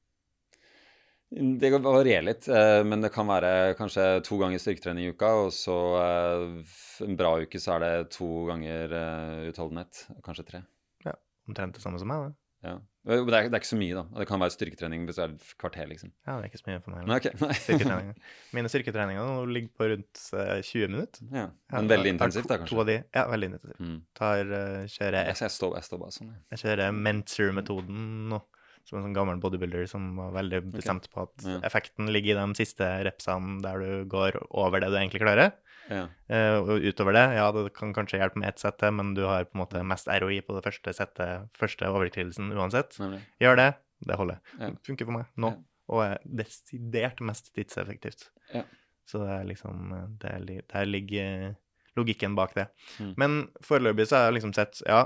[1.34, 5.50] Det varierer litt, eh, men det kan være kanskje to ganger styrketrening i uka, og
[5.56, 6.76] så eh,
[7.08, 10.04] en bra uke så er det to ganger eh, utholdenhet.
[10.26, 10.62] Kanskje tre.
[11.08, 11.16] Ja,
[11.50, 12.38] Omtrent det samme som meg, det.
[12.64, 12.78] Ja.
[13.04, 14.04] Det er, det er ikke så mye, da.
[14.22, 16.14] Det kan være styrketrening hvis det er et kvarter, liksom.
[16.24, 17.10] Ja, det er ikke så mye for meg.
[17.10, 17.26] Nei, ok.
[17.42, 17.56] Nei.
[17.66, 18.30] Styrketreninger.
[18.56, 21.26] Mine styrketreninger ligger på rundt eh, 20 minutter.
[21.34, 21.48] Ja.
[21.74, 22.80] Men veldig intensivt, da, To kanskje.
[22.86, 23.82] av de, ja, veldig intensivt.
[23.84, 23.98] Mm.
[24.22, 24.46] Tar,
[24.94, 26.44] kjører, Jeg, jeg, står, jeg står bare sånn, jeg.
[26.54, 28.40] jeg kjører Mentor-metoden nå,
[28.84, 31.60] som en sånn gammel bodybuilder som var veldig bestemt på at Ja.
[31.64, 35.54] effekten ligger i de siste repsene der du går over det du egentlig klarer.
[35.90, 36.08] Ja.
[36.32, 39.24] Uh, og utover det, ja, det kan kanskje hjelpe med ett sett til, men du
[39.28, 42.96] har på en måte mest ROI på det første settet, første overskridelsen uansett.
[43.00, 43.22] Nemlig.
[43.44, 43.70] Gjør det,
[44.08, 44.40] det holder.
[44.60, 44.70] Ja.
[44.70, 45.52] Det funker for meg nå,
[45.92, 48.30] og er desidert mest tidseffektivt.
[48.54, 48.64] Ja.
[49.08, 51.56] Så det er liksom, det er, der ligger
[52.00, 52.70] logikken bak det.
[53.00, 53.14] Mm.
[53.20, 55.06] Men foreløpig så har jeg liksom sett, ja,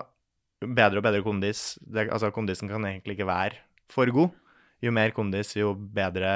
[0.61, 1.77] bedre og bedre kondis.
[1.81, 3.63] Det, altså kondisen kan egentlig ikke være
[3.93, 4.35] for god.
[4.85, 6.29] Jo mer kondis, jo bedre,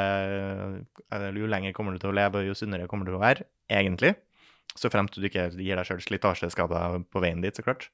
[1.38, 4.16] jo lenger kommer du til å leve, jo sunnere kommer du til å være, egentlig.
[4.74, 7.90] Så fremt du ikke gir deg sjøl slitasjeskader på veien dit, så klart.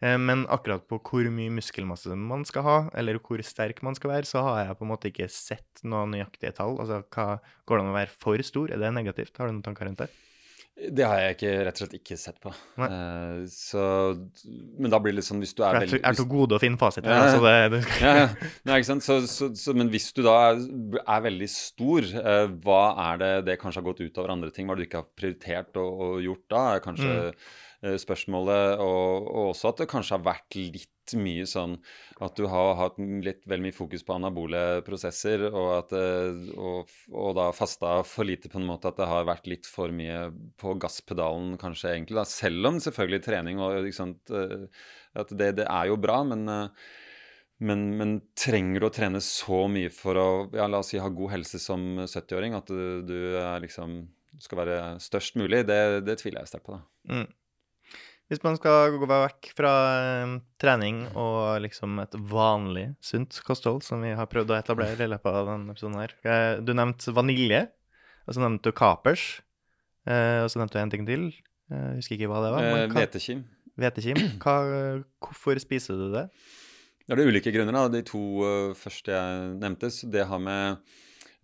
[0.00, 4.14] Eh, Men akkurat på hvor mye muskelmasse man skal ha, eller hvor sterk man skal
[4.14, 6.78] være, så har jeg på en måte ikke sett noen nøyaktige tall.
[6.80, 8.72] Altså, hva, Går det an å være for stor?
[8.72, 9.36] Er det negativt?
[9.38, 10.10] Har du noen tanker rundt det?
[10.74, 12.50] Det har jeg ikke, rett og slett ikke sett på.
[12.82, 13.82] Eh, så
[14.82, 16.00] Men da blir det sånn hvis du er veldig...
[16.00, 17.06] jeg er til gode å finne fasit.
[17.06, 17.28] Ja, ja.
[17.28, 18.48] altså det, det, ja, ja.
[18.66, 19.06] Nei, ikke sant?
[19.06, 20.64] Så, så, så, men hvis du da er,
[21.04, 24.66] er veldig stor, uh, hva er det det kanskje har gått ut over andre ting?
[24.66, 26.64] Hva er du ikke har prioritert og, og gjort da?
[26.72, 31.76] Er kanskje uh, spørsmålet, og, og også at det kanskje har vært litt mye sånn
[32.24, 36.90] at du har hatt litt vel mye fokus på anabole prosesser, og, at, eh, og,
[37.12, 40.30] og da fasta for lite på en måte at det har vært litt for mye
[40.60, 42.26] på gasspedalen kanskje egentlig, da.
[42.28, 44.68] Selv om selvfølgelig trening og ikke sant, eh,
[45.20, 46.86] at det, det er jo bra, men eh,
[47.64, 51.06] men, men trenger du å trene så mye for å ja, la oss si, ha
[51.08, 52.56] god helse som 70-åring?
[52.58, 53.16] At du, du
[53.62, 54.00] liksom
[54.42, 55.62] skal være størst mulig?
[55.68, 56.76] Det, det tviler jeg sterkt på.
[56.76, 57.14] da.
[57.14, 57.28] Mm.
[58.32, 59.70] Hvis man skal gå vekk fra
[60.00, 65.10] eh, trening og liksom et vanlig sunt kosthold, som vi har prøvd å etablere i
[65.12, 67.66] løpet av denne episoden her eh, Du nevnte vanilje,
[68.24, 69.26] og så nevnte du kapers,
[70.08, 71.28] eh, og så nevnte du en ting til.
[71.68, 72.70] Jeg husker ikke hva det var.
[72.96, 73.44] Hvetekim.
[73.80, 74.20] Hvetekim.
[74.40, 76.26] Hvorfor spiser du det?
[77.04, 77.76] Det er det ulike grunner.
[77.76, 77.86] da.
[77.92, 78.24] De to
[78.78, 80.80] første jeg nevnte, så det har med,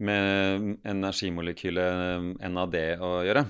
[0.01, 3.45] med energimolekylet NAD å gjøre.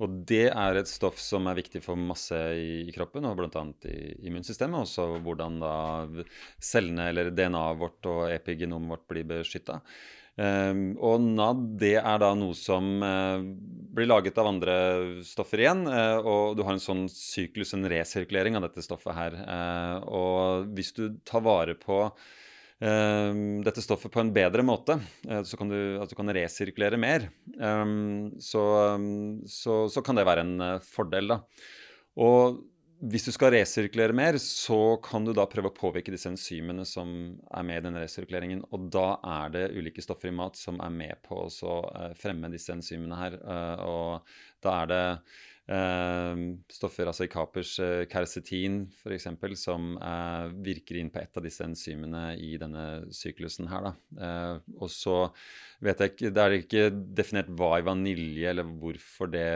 [0.00, 3.64] Og det er et stoff som er viktig for masse i, i kroppen, og bl.a.
[3.90, 3.98] i
[4.30, 4.86] immunsystemet.
[4.86, 5.74] Også hvordan da
[6.56, 9.80] cellene eller DNA-et vårt og epigenomet vårt blir beskytta.
[10.40, 13.42] Um, og NAD det er da noe som uh,
[13.92, 14.76] blir laget av andre
[15.26, 15.84] stoffer igjen.
[15.84, 19.36] Uh, og du har en sånn syklus, en resirkulering av dette stoffet her.
[19.44, 22.06] Uh, og hvis du tar vare på
[22.80, 27.00] eh, dette stoffet på en bedre måte, eh, så kan du, at du kan resirkulere
[27.00, 27.94] mer, eh,
[28.42, 28.64] så,
[29.46, 31.40] så, så kan det være en eh, fordel, da.
[32.20, 32.60] Og
[33.10, 37.12] hvis du skal resirkulere mer, så kan du da prøve å påvirke disse enzymene som
[37.48, 38.60] er med i den resirkuleringen.
[38.76, 42.52] Og da er det ulike stoffer i mat som er med på å eh, fremme
[42.52, 43.38] disse enzymene her.
[43.88, 45.04] Og da er det
[45.70, 49.28] stoffer, altså uh, kersetin f.eks.,
[49.60, 53.86] som eh, virker inn på et av disse enzymene i denne syklusen her.
[53.86, 53.92] Da.
[54.26, 55.16] Eh, og så
[55.80, 56.82] vet jeg ikke Det er ikke
[57.16, 59.46] definert hva i vanilje eller hvorfor det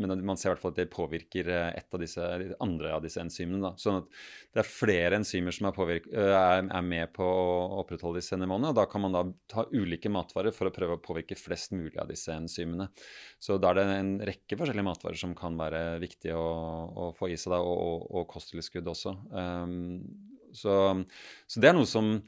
[0.00, 2.28] Men man ser i hvert fall at det påvirker eh, et av disse,
[2.64, 3.60] andre av disse enzymene.
[3.62, 3.72] Da.
[3.80, 4.08] Sånn at
[4.52, 8.38] det er flere enzymer som er, påvirk, eh, er, er med på å opprettholde disse
[8.40, 8.72] nivåene.
[8.72, 12.00] Og da kan man da ta ulike matvarer for å prøve å påvirke flest mulig
[12.00, 12.88] av disse enzymene.
[13.42, 16.46] Så da er det en rekke forskjellige matvarer som kan være viktig å,
[16.92, 19.14] å få i seg, da, og, og, og kosttilskudd også.
[19.32, 20.00] Um,
[20.56, 20.74] så,
[21.48, 22.18] så det er noe som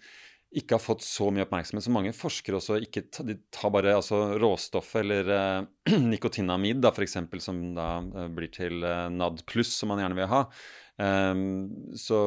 [0.54, 1.84] ikke har fått så mye oppmerksomhet.
[1.86, 7.18] Så mange forskere også ikke ta, de tar bare altså, råstoffet eller eh, nikotinamid, f.eks.,
[7.42, 10.44] som da eh, blir til eh, NAD pluss, som man gjerne vil ha.
[10.96, 12.18] Um, så,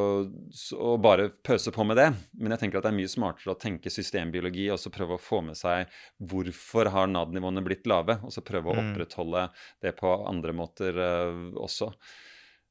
[0.52, 2.08] så, bare pøse på med det.
[2.36, 5.22] Men jeg tenker at det er mye smartere å tenke systembiologi og så prøve å
[5.22, 8.92] få med seg hvorfor har NAD-nivåene blitt lave, og så prøve å Mm.
[8.92, 9.48] opprettholde
[9.82, 11.94] det på andre måter uh, også.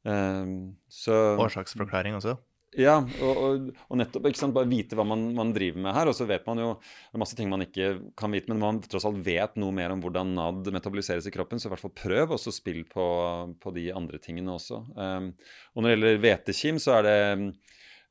[0.07, 2.37] Um, så Årsaksforklaring også.
[2.81, 6.11] Ja, og, og, og nettopp sant, bare vite hva man, man driver med her.
[6.11, 8.81] Og så vet man jo det er masse ting man ikke kan vite, men man
[8.85, 11.95] tross alt vet noe mer om hvordan NAD metaboliseres i kroppen, så i hvert fall
[11.97, 13.07] prøv også spill på,
[13.63, 14.83] på de andre tingene også.
[14.95, 15.33] Um,
[15.75, 17.19] og når det gjelder hvetekim, så er det,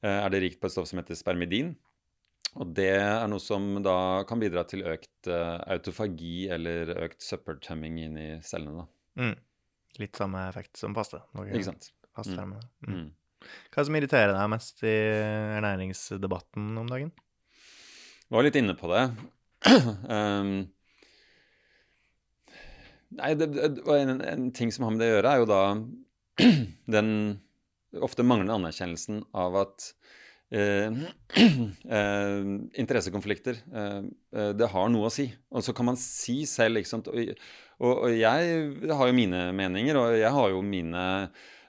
[0.05, 1.75] eh, er det rikt på et stoff som heter spermidin.
[2.55, 3.97] Og det er noe som da
[4.29, 8.87] kan bidra til økt uh, autofagi eller økt søppeltømming inn i cellene.
[9.19, 9.35] Mm.
[9.99, 11.21] Litt samme effekt som pasta.
[11.45, 11.91] Ikke sant?
[12.15, 12.67] fastfermende.
[12.87, 12.95] Mm.
[12.95, 13.11] Mm.
[13.69, 14.95] Hva er det som irriterer deg mest i
[15.59, 17.11] ernæringsdebatten om dagen?
[18.25, 19.03] Jeg Var litt inne på det.
[20.09, 20.53] um,
[23.15, 23.47] Nei, det,
[23.95, 25.61] en, en, ting som har med det å gjøre, er jo da
[26.97, 27.09] den
[28.03, 29.85] ofte manglende anerkjennelsen av at
[30.51, 30.91] eh,
[31.99, 32.47] eh,
[32.81, 34.01] interessekonflikter eh,
[34.35, 35.29] eh, Det har noe å si.
[35.53, 37.11] Og så kan man si selv ikke sant?
[37.11, 37.35] Og,
[37.79, 41.05] og, og, jeg har jo mine meninger, og jeg har jo mine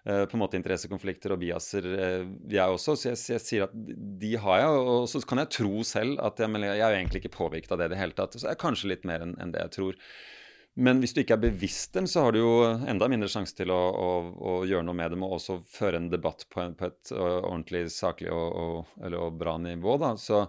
[0.07, 2.95] på en måte interessekonflikter og biaser, eh, jeg også.
[2.95, 3.75] Så jeg, jeg, sier at
[4.23, 7.37] de har jeg, og så kan jeg tro selv at jeg, jeg er egentlig ikke
[7.37, 8.39] påvirket av det i det hele tatt.
[8.39, 10.01] Så er kanskje litt mer enn en det jeg tror.
[10.77, 12.55] Men hvis du ikke er bevisst dem, så har du jo
[12.87, 16.11] enda mindre sjanse til å, å, å, gjøre noe med dem og også føre en
[16.13, 19.97] debatt på, en, på et ordentlig saklig og, og, og bra nivå.
[20.03, 20.13] Da.
[20.21, 20.43] Så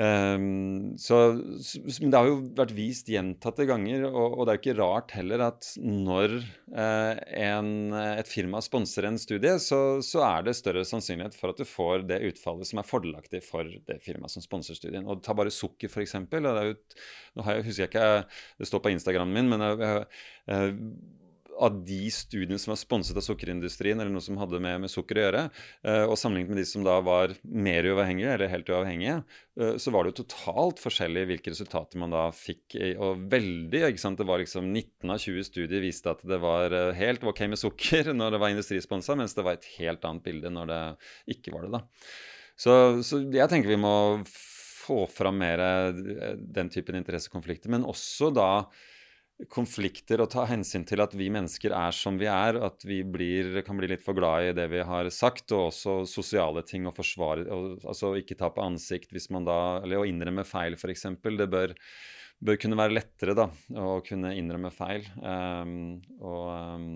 [0.00, 4.76] Um, så, det har jo vært vist gjentatte ganger, og, og det er jo ikke
[4.78, 6.38] rart heller at når
[6.72, 11.60] uh, en, et firma sponser en studie, så, så, er det større sannsynlighet for at
[11.60, 15.04] du får det utfallet som er fordelaktig for det firmaet som sponser studien.
[15.04, 16.16] Og Ta bare sukker, f.eks.
[16.16, 18.10] Nå har jeg, husker jeg ikke,
[18.56, 20.00] det står på Instagramen min, men uh,
[20.48, 20.76] jeg,
[21.60, 25.18] av de studiene som var sponset av sukkerindustrien, eller noe som hadde med, med sukker
[25.18, 25.42] å gjøre,
[25.86, 29.18] uh, og sammenlignet med de som da var mer uavhengige, eller helt uavhengige,
[29.60, 32.78] uh, så var det jo totalt forskjellig hvilke resultater man da fikk.
[32.96, 36.72] Og veldig, ikke sant, Det var liksom 19 av 20 studier viste at det var
[36.72, 40.24] uh, helt ok med sukker når det var industrisponsa, mens det var et helt annet
[40.24, 40.84] bilde når det
[41.36, 41.74] ikke var det.
[41.76, 41.84] da.
[42.60, 42.72] Så,
[43.06, 43.94] så jeg tenker vi må
[44.26, 45.60] få fram mer
[45.94, 48.50] den typen interessekonflikter, men også da
[49.48, 53.60] konflikter og ta hensyn til at vi mennesker er som vi er, at vi blir,
[53.66, 56.94] kan bli litt for glad i det vi har sagt, og også sosiale ting å
[56.94, 61.06] forsvare og, Altså ikke ta på ansikt hvis man da Eller å innrømme feil, f.eks.
[61.24, 61.74] Det bør,
[62.40, 65.06] bør, kunne være lettere da, å kunne innrømme feil.
[65.22, 66.88] Um, og um,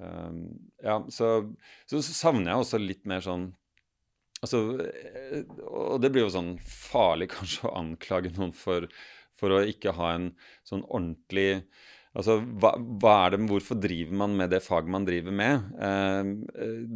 [0.00, 0.42] um,
[0.84, 1.32] Ja, så,
[1.90, 3.50] så, savner jeg også litt mer sånn
[4.38, 8.86] Altså, eh, og det blir jo sånn farlig kanskje å anklage noen for
[9.38, 10.32] for å ikke ha en
[10.68, 11.62] sånn ordentlig
[12.18, 15.68] Altså, hva, hva, er det, Hvorfor driver man med det faget man driver med?
[15.84, 16.30] Eh,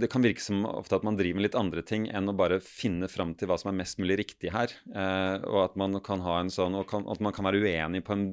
[0.00, 2.58] det kan virke som ofte at man driver med litt andre ting enn å bare
[2.64, 4.72] finne fram til hva som er mest mulig riktig her.
[4.90, 8.02] Eh, og at man kan ha en sånn, og kan, at man kan være uenig
[8.08, 8.26] på en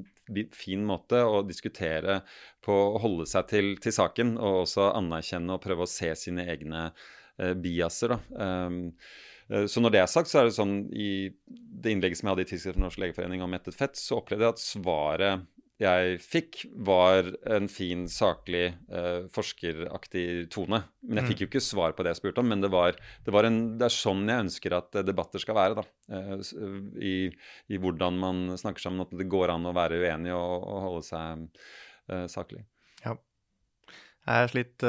[0.56, 2.22] fin måte og diskutere
[2.64, 6.48] på å holde seg til, til saken, og også anerkjenne og prøve å se sine
[6.50, 8.16] egne eh, biaser.
[8.16, 8.46] da.
[8.48, 11.30] Eh, Eh, så når det er sagt, så er det sånn i
[11.80, 14.46] det innlegget som jeg hadde i Tidsskrift for Norsk Legeforening om mettet fett, så opplevde
[14.46, 15.48] jeg at svaret
[15.80, 20.82] jeg fikk, var en fin, saklig, eh, forskeraktig tone.
[21.00, 23.32] Men jeg fikk jo ikke svar på det jeg spurte om, men det, var, det,
[23.32, 25.80] var en, det er sånn jeg ønsker at eh, debatter skal være.
[25.80, 26.50] da, eh,
[27.00, 27.14] i,
[27.72, 31.06] i, hvordan man snakker sammen, at det går an å være uenig og, og holde
[31.08, 31.46] seg
[32.12, 32.66] eh, saklig.
[33.06, 33.16] Ja.
[34.28, 34.84] Jeg er slitt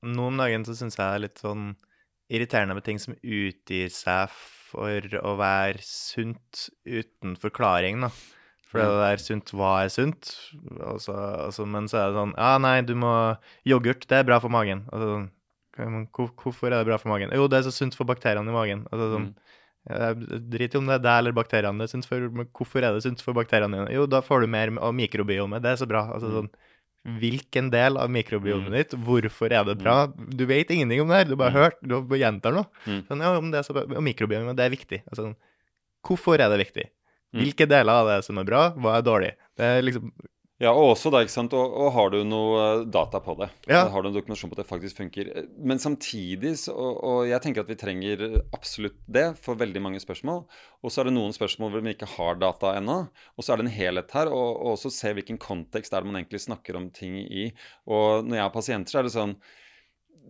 [0.00, 1.74] Nå om dagen så syns jeg er litt sånn
[2.30, 4.30] irriterende med ting som utgir seg
[4.70, 8.12] for å være sunt uten forklaring, da.
[8.70, 10.30] For det der sunt, hva er sunt?
[10.78, 11.14] Altså,
[11.48, 13.12] altså, men så er det sånn Ja, nei, du må
[13.66, 14.84] Yoghurt, det er bra for magen.
[14.94, 15.24] Altså,
[16.14, 17.34] hvorfor er det bra for magen?
[17.34, 18.84] Jo, det er så sunt for bakteriene i magen.
[18.92, 20.46] Altså, sånn, mm.
[20.52, 22.94] Drit i om det er deg eller bakteriene det er sunt for, men hvorfor er
[22.94, 23.94] det sunt for bakteriene dine?
[23.96, 26.04] Jo, da får du mer av mikrobiomet, det er så bra.
[26.14, 26.38] Altså, mm.
[26.38, 26.69] sånn,
[27.20, 28.76] hvilken del av mikrobiomet mm.
[28.76, 30.02] ditt, hvorfor er det bra?
[30.10, 30.26] Mm.
[30.36, 32.68] Du vet ingenting om det her, du bare har hørt, du bare gjentar noe.
[32.84, 32.98] Mm.
[33.08, 35.00] Sånn, ja, om det så og mikrobiomet, det er viktig.
[35.08, 35.30] Altså,
[36.06, 36.86] hvorfor er det viktig?
[37.30, 37.40] Mm.
[37.40, 39.32] Hvilke deler av det som er bra, hva er dårlig?
[39.56, 40.12] Det er liksom
[40.60, 43.48] ja, og også det, ikke sant, og, og har du noe eh, data på det?
[43.70, 43.86] Ja.
[43.88, 45.30] Har du en dokumentasjon på at det faktisk funker?
[45.56, 50.02] Men samtidig, så, og, og, jeg tenker at vi trenger absolutt det for veldig mange
[50.04, 50.42] spørsmål.
[50.84, 52.98] Og så er det noen spørsmål hvor vi ikke har data ennå.
[53.40, 56.12] Og så er det en helhet her, og, og også se hvilken kontekst er det
[56.12, 57.48] man egentlig snakker om ting i.
[57.88, 59.36] Og når jeg har pasienter, så er det sånn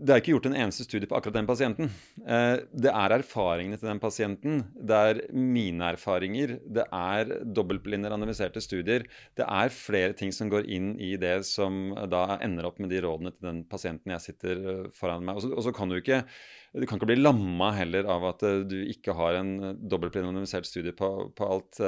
[0.00, 1.90] det er ikke gjort en eneste studie på akkurat den pasienten.
[2.24, 4.62] Eh, det er erfaringene til den pasienten.
[4.74, 6.56] Det er mine erfaringer.
[6.64, 9.04] Det er dobbeltblinde randomiserte studier.
[9.36, 13.02] Det er flere ting som går inn i det som da ender opp med de
[13.04, 15.42] rådene til den pasienten jeg sitter eh, foran meg.
[15.52, 16.22] Og så kan du ikke
[16.70, 19.56] du kan ikke bli lamma heller av at eh, du ikke har en
[19.90, 21.80] dobbeltblind randomisert studie på, på alt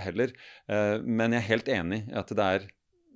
[0.00, 0.34] heller.
[1.04, 2.66] Men jeg er helt enig i at det er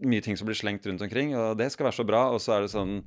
[0.07, 2.29] mye ting som blir slengt rundt omkring, og det skal være så bra.
[2.31, 3.01] Og så er det sånn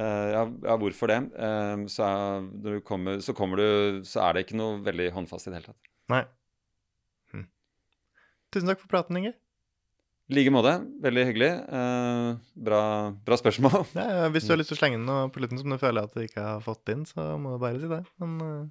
[0.00, 1.18] ja, ja, hvorfor det?
[1.36, 5.52] Uh, så, er, kommer, så, kommer, du Så er det ikke noe veldig håndfast i
[5.52, 5.90] det hele tatt.
[6.12, 6.22] Nei.
[7.34, 7.46] Hm.
[8.54, 9.34] Tusen takk for praten, Inge.
[10.32, 10.76] I like måte.
[11.04, 11.50] Veldig hyggelig.
[11.68, 12.38] Uh,
[12.68, 12.82] bra,
[13.26, 13.82] bra, spørsmål.
[13.98, 16.08] Ja, hvis du har lyst til å slenge inn noe på slutten som du føler
[16.08, 18.04] at du ikke har fått inn, så må du bare si det.
[18.22, 18.70] Men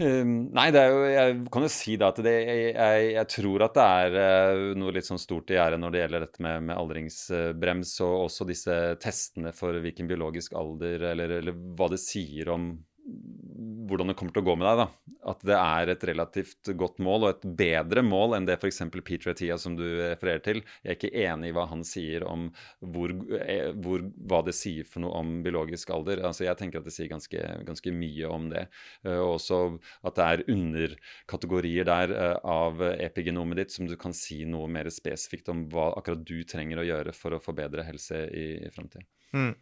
[0.00, 3.88] Um, nei, jo, jeg kan jo si da at det, jeg, jeg, tror at det
[4.06, 7.92] er uh, noe litt sånn stort i gjære når det gjelder dette med, med aldringsbrems,
[8.06, 12.70] og også disse testene for hvilken biologisk alder, eller, eller, hva det sier om
[13.02, 14.82] hvordan det kommer til å gå med deg.
[14.82, 15.14] da.
[15.30, 18.80] at det er et relativt godt mål, og et bedre mål enn det f.eks.
[19.04, 20.62] Peter Atia som du refererer til.
[20.82, 22.48] Jeg er ikke enig i hva han sier om
[22.80, 26.24] hvor, eh, hvor, hva det sier for noe om biologisk alder.
[26.26, 28.66] Altså, jeg tenker at det sier ganske, ganske mye om det.
[29.06, 29.60] Og også
[30.02, 35.52] at det er underkategorier der av epigenomet ditt som du kan si noe mer spesifikt
[35.52, 39.06] om hva akkurat du trenger å gjøre for å få bedre helse i, i framtida.
[39.36, 39.52] Mm.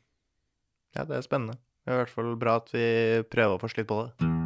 [0.97, 1.61] Ja, det er spennende.
[1.85, 2.85] Det er i hvert fall bra at vi
[3.33, 4.40] prøver å forske litt på det.